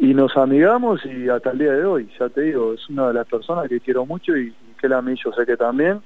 y, 0.00 0.14
nos 0.14 0.36
amigamos 0.36 1.06
y 1.06 1.28
hasta 1.28 1.52
el 1.52 1.58
día 1.58 1.74
de 1.74 1.84
hoy, 1.84 2.10
ya 2.18 2.28
te 2.28 2.40
digo, 2.40 2.72
es 2.72 2.88
una 2.88 3.06
de 3.06 3.14
las 3.14 3.26
personas 3.28 3.68
que 3.68 3.78
quiero 3.78 4.04
mucho 4.04 4.36
y, 4.36 4.52
que 4.80 4.88
la 4.88 5.00
mí 5.00 5.14
yo 5.24 5.30
sé 5.30 5.46
que 5.46 5.56
también. 5.56 6.00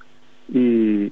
Y, 0.52 1.10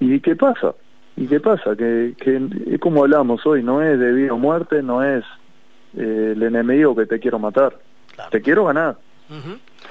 y 0.00 0.20
¿qué 0.20 0.34
pasa? 0.34 0.74
¿Y 1.18 1.26
qué 1.26 1.40
pasa? 1.40 1.76
Que, 1.76 2.14
que 2.16 2.40
es 2.68 2.80
como 2.80 3.02
hablamos 3.02 3.44
hoy, 3.44 3.62
no 3.62 3.82
es 3.82 3.98
de 3.98 4.12
vida 4.14 4.32
o 4.32 4.38
muerte, 4.38 4.82
no 4.82 5.04
es 5.04 5.22
eh, 5.94 6.32
el 6.34 6.42
enemigo 6.42 6.96
que 6.96 7.04
te 7.04 7.20
quiero 7.20 7.38
matar, 7.38 7.76
te 8.30 8.40
quiero 8.40 8.64
ganar 8.64 8.96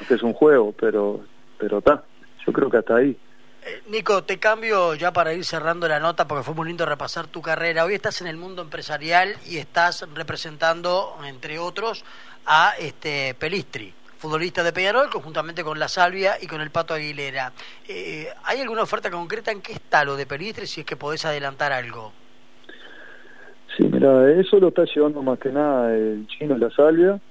es 0.09 0.23
un 0.23 0.33
juego, 0.33 0.73
pero 0.73 1.23
pero 1.61 1.77
está. 1.77 2.03
Yo 2.45 2.51
creo 2.51 2.69
que 2.69 2.77
hasta 2.77 2.95
ahí. 2.95 3.15
Eh, 3.63 3.83
Nico, 3.87 4.23
te 4.23 4.39
cambio 4.39 4.95
ya 4.95 5.13
para 5.13 5.33
ir 5.33 5.45
cerrando 5.45 5.87
la 5.87 5.99
nota 5.99 6.27
porque 6.27 6.43
fue 6.43 6.55
muy 6.55 6.67
lindo 6.67 6.85
repasar 6.87 7.27
tu 7.27 7.41
carrera. 7.41 7.85
Hoy 7.85 7.93
estás 7.93 8.19
en 8.21 8.27
el 8.27 8.35
mundo 8.35 8.63
empresarial 8.63 9.35
y 9.47 9.57
estás 9.57 10.07
representando, 10.15 11.15
entre 11.23 11.59
otros, 11.59 12.03
a 12.47 12.73
este 12.79 13.35
Pelistri, 13.35 13.93
futbolista 14.17 14.63
de 14.63 14.73
Peñarol, 14.73 15.11
conjuntamente 15.11 15.63
con 15.63 15.77
La 15.77 15.87
Salvia 15.87 16.37
y 16.41 16.47
con 16.47 16.61
el 16.61 16.71
Pato 16.71 16.95
Aguilera. 16.95 17.53
Eh, 17.87 18.27
¿Hay 18.45 18.59
alguna 18.59 18.81
oferta 18.81 19.11
concreta 19.11 19.51
en 19.51 19.61
qué 19.61 19.73
está 19.73 20.03
lo 20.03 20.15
de 20.15 20.25
Pelistri, 20.25 20.65
si 20.65 20.81
es 20.81 20.85
que 20.87 20.95
podés 20.95 21.25
adelantar 21.25 21.71
algo? 21.71 22.11
Sí, 23.77 23.83
mira, 23.83 24.31
eso 24.31 24.59
lo 24.59 24.69
está 24.69 24.85
llevando 24.85 25.21
más 25.21 25.37
que 25.37 25.49
nada 25.49 25.95
el 25.95 26.25
chino 26.27 26.57
La 26.57 26.71
Salvia 26.71 27.21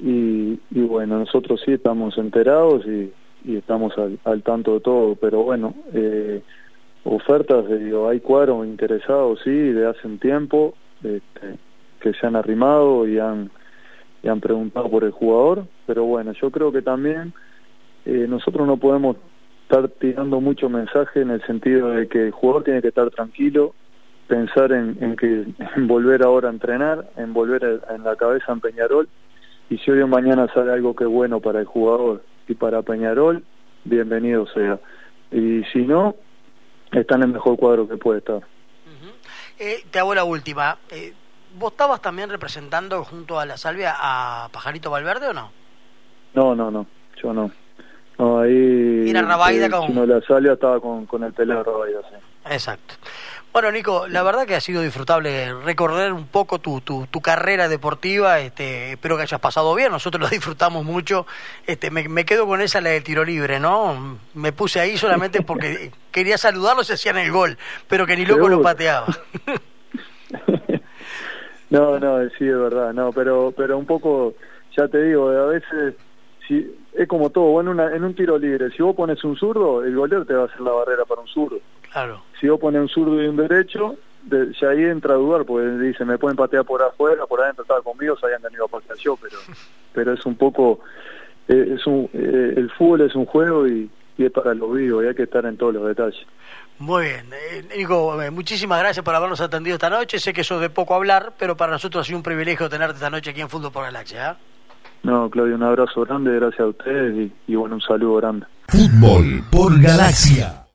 y, 0.00 0.58
y 0.70 0.80
bueno, 0.80 1.18
nosotros 1.18 1.60
sí 1.64 1.72
estamos 1.72 2.16
enterados 2.18 2.84
y, 2.86 3.12
estamos 3.46 3.94
al, 4.24 4.42
tanto 4.42 4.74
de 4.74 4.80
todo, 4.80 5.14
pero 5.14 5.42
bueno, 5.42 5.74
eh, 5.94 6.42
ofertas, 7.04 7.66
digo, 7.68 8.06
hay 8.08 8.20
cuadros 8.20 8.66
interesados, 8.66 9.40
sí, 9.42 9.50
de 9.50 9.86
hace 9.86 10.06
un 10.06 10.18
tiempo, 10.18 10.74
este, 11.02 11.56
que 12.00 12.12
se 12.12 12.26
han 12.26 12.36
arrimado 12.36 13.08
y 13.08 13.18
han, 13.18 13.50
y 14.22 14.28
han 14.28 14.40
preguntado 14.40 14.90
por 14.90 15.04
el 15.04 15.10
jugador, 15.10 15.64
pero 15.86 16.04
bueno, 16.04 16.32
yo 16.32 16.50
creo 16.50 16.70
que 16.70 16.82
también 16.82 17.32
eh, 18.04 18.26
nosotros 18.28 18.66
no 18.66 18.76
podemos 18.76 19.16
estar 19.62 19.88
tirando 19.88 20.40
mucho 20.40 20.68
mensaje 20.68 21.22
en 21.22 21.30
el 21.30 21.42
sentido 21.46 21.90
de 21.90 22.08
que 22.08 22.26
el 22.26 22.30
jugador 22.32 22.64
tiene 22.64 22.82
que 22.82 22.88
estar 22.88 23.08
tranquilo, 23.10 23.74
pensar 24.28 24.72
en, 24.72 24.98
en 25.00 25.16
que 25.16 25.46
en 25.76 25.86
volver 25.86 26.22
ahora 26.22 26.48
a 26.48 26.52
entrenar, 26.52 27.08
en 27.16 27.32
volver 27.32 27.80
en 27.88 28.04
la 28.04 28.16
cabeza 28.16 28.52
en 28.52 28.60
Peñarol, 28.60 29.08
y 29.70 29.78
si 29.78 29.90
hoy 29.90 30.00
o 30.00 30.08
mañana 30.08 30.48
sale 30.52 30.72
algo 30.72 30.94
que 30.94 31.04
es 31.04 31.10
bueno 31.10 31.40
para 31.40 31.60
el 31.60 31.64
jugador 31.64 32.24
y 32.48 32.54
para 32.54 32.82
Peñarol, 32.82 33.44
bienvenido 33.84 34.46
sea. 34.48 34.80
Y 35.30 35.62
si 35.72 35.78
no, 35.86 36.16
está 36.90 37.14
en 37.14 37.22
el 37.22 37.28
mejor 37.28 37.56
cuadro 37.56 37.88
que 37.88 37.96
puede 37.96 38.18
estar. 38.18 38.42
eh, 39.60 39.84
te 39.90 39.98
hago 40.00 40.12
la 40.12 40.24
última. 40.24 40.76
Eh, 40.90 41.14
¿Vos 41.56 41.72
estabas 41.72 42.02
también 42.02 42.30
representando 42.30 43.04
junto 43.04 43.38
a 43.38 43.46
la 43.46 43.56
Salvia 43.56 43.94
a 43.96 44.48
Pajarito 44.52 44.90
Valverde 44.90 45.28
o 45.28 45.32
no? 45.32 45.52
No, 46.34 46.54
no, 46.56 46.70
no, 46.70 46.86
yo 47.22 47.32
no. 47.32 47.50
No, 48.18 48.40
ahí. 48.40 49.08
Era 49.08 49.22
Rabaida 49.22 49.70
con. 49.70 49.94
No, 49.94 50.04
la 50.04 50.20
Salvia 50.22 50.52
estaba 50.54 50.80
con, 50.80 51.06
con 51.06 51.22
el 51.22 51.32
pelado 51.32 51.62
Rabaida, 51.62 52.00
sí. 52.10 52.16
Exacto. 52.50 52.94
Bueno, 53.52 53.72
Nico, 53.72 54.06
la 54.06 54.22
verdad 54.22 54.46
que 54.46 54.54
ha 54.54 54.60
sido 54.60 54.80
disfrutable 54.80 55.52
recorrer 55.64 56.12
un 56.12 56.28
poco 56.28 56.60
tu, 56.60 56.80
tu, 56.82 57.08
tu, 57.10 57.20
carrera 57.20 57.68
deportiva. 57.68 58.38
Este, 58.38 58.92
espero 58.92 59.16
que 59.16 59.22
hayas 59.22 59.40
pasado 59.40 59.74
bien. 59.74 59.90
Nosotros 59.90 60.20
lo 60.22 60.28
disfrutamos 60.28 60.84
mucho. 60.84 61.26
Este, 61.66 61.90
me, 61.90 62.08
me 62.08 62.24
quedo 62.24 62.46
con 62.46 62.60
esa, 62.60 62.80
la 62.80 62.90
de 62.90 63.00
tiro 63.00 63.24
libre, 63.24 63.58
¿no? 63.58 64.18
Me 64.34 64.52
puse 64.52 64.78
ahí 64.78 64.96
solamente 64.96 65.42
porque 65.46 65.90
quería 66.12 66.38
saludarlos 66.38 66.90
y 66.90 66.92
hacían 66.92 67.18
el 67.18 67.32
gol, 67.32 67.58
pero 67.88 68.06
que 68.06 68.16
ni 68.16 68.24
loco 68.24 68.48
lo 68.48 68.62
pateaba. 68.62 69.08
no, 71.70 71.98
no, 71.98 72.20
sí, 72.38 72.46
es 72.46 72.56
verdad. 72.56 72.92
No, 72.92 73.10
pero, 73.12 73.52
pero 73.56 73.76
un 73.76 73.86
poco, 73.86 74.34
ya 74.76 74.86
te 74.86 75.02
digo, 75.02 75.28
a 75.28 75.46
veces 75.46 75.96
si, 76.46 76.72
es 76.94 77.08
como 77.08 77.30
todo. 77.30 77.60
en, 77.60 77.66
una, 77.66 77.96
en 77.96 78.04
un 78.04 78.14
tiro 78.14 78.38
libre, 78.38 78.70
si 78.70 78.80
vos 78.80 78.94
pones 78.94 79.24
un 79.24 79.36
zurdo, 79.36 79.82
el 79.82 79.96
golero 79.96 80.24
te 80.24 80.34
va 80.34 80.42
a 80.42 80.46
hacer 80.46 80.60
la 80.60 80.70
barrera 80.70 81.04
para 81.04 81.22
un 81.22 81.26
zurdo 81.26 81.58
Claro. 81.92 82.22
Si 82.40 82.48
vos 82.48 82.60
pones 82.60 82.80
un 82.82 82.88
zurdo 82.88 83.22
y 83.22 83.26
un 83.26 83.36
derecho, 83.36 83.96
de, 84.22 84.52
ya 84.60 84.68
ahí 84.70 84.84
entra 84.84 85.14
a 85.14 85.16
dudar, 85.16 85.44
porque 85.44 85.68
dice, 85.78 86.04
me 86.04 86.18
pueden 86.18 86.36
patear 86.36 86.64
por 86.64 86.82
afuera, 86.82 87.26
por 87.26 87.40
adentro 87.40 87.62
estaba 87.62 87.82
conmigo, 87.82 88.16
sabían 88.18 88.42
que 88.42 88.48
no 88.48 88.56
iba 88.56 88.64
a 88.66 88.68
patear 88.68 88.98
yo, 88.98 89.16
pero, 89.16 89.36
pero 89.92 90.12
es 90.12 90.24
un 90.26 90.36
poco, 90.36 90.80
eh, 91.48 91.74
es 91.76 91.86
un, 91.86 92.08
eh, 92.12 92.54
el 92.56 92.70
fútbol 92.70 93.02
es 93.02 93.14
un 93.14 93.26
juego 93.26 93.66
y, 93.66 93.90
y, 94.16 94.24
es 94.24 94.32
para 94.32 94.54
los 94.54 94.72
vivos 94.74 95.04
y 95.04 95.08
hay 95.08 95.14
que 95.14 95.24
estar 95.24 95.44
en 95.46 95.56
todos 95.56 95.74
los 95.74 95.86
detalles. 95.86 96.26
Muy 96.78 97.04
bien, 97.04 97.26
eh, 97.32 97.62
Nico, 97.76 98.16
muchísimas 98.32 98.78
gracias 98.78 99.04
por 99.04 99.14
habernos 99.14 99.40
atendido 99.42 99.74
esta 99.74 99.90
noche. 99.90 100.18
Sé 100.18 100.32
que 100.32 100.40
eso 100.40 100.58
de 100.58 100.70
poco 100.70 100.94
hablar, 100.94 101.34
pero 101.38 101.54
para 101.54 101.72
nosotros 101.72 102.02
ha 102.02 102.06
sido 102.06 102.16
un 102.16 102.22
privilegio 102.22 102.70
tenerte 102.70 102.94
esta 102.94 103.10
noche 103.10 103.30
aquí 103.30 103.42
en 103.42 103.50
Fútbol 103.50 103.70
por 103.70 103.84
Galaxia. 103.84 104.30
¿eh? 104.30 104.34
No, 105.02 105.28
Claudio, 105.28 105.56
un 105.56 105.62
abrazo 105.62 106.06
grande, 106.06 106.34
gracias 106.36 106.60
a 106.60 106.66
ustedes 106.66 107.16
y, 107.16 107.52
y 107.52 107.54
bueno, 107.54 107.74
un 107.74 107.82
saludo 107.82 108.16
grande. 108.16 108.46
Fútbol 108.68 109.42
por 109.50 109.78
Galaxia. 109.78 110.69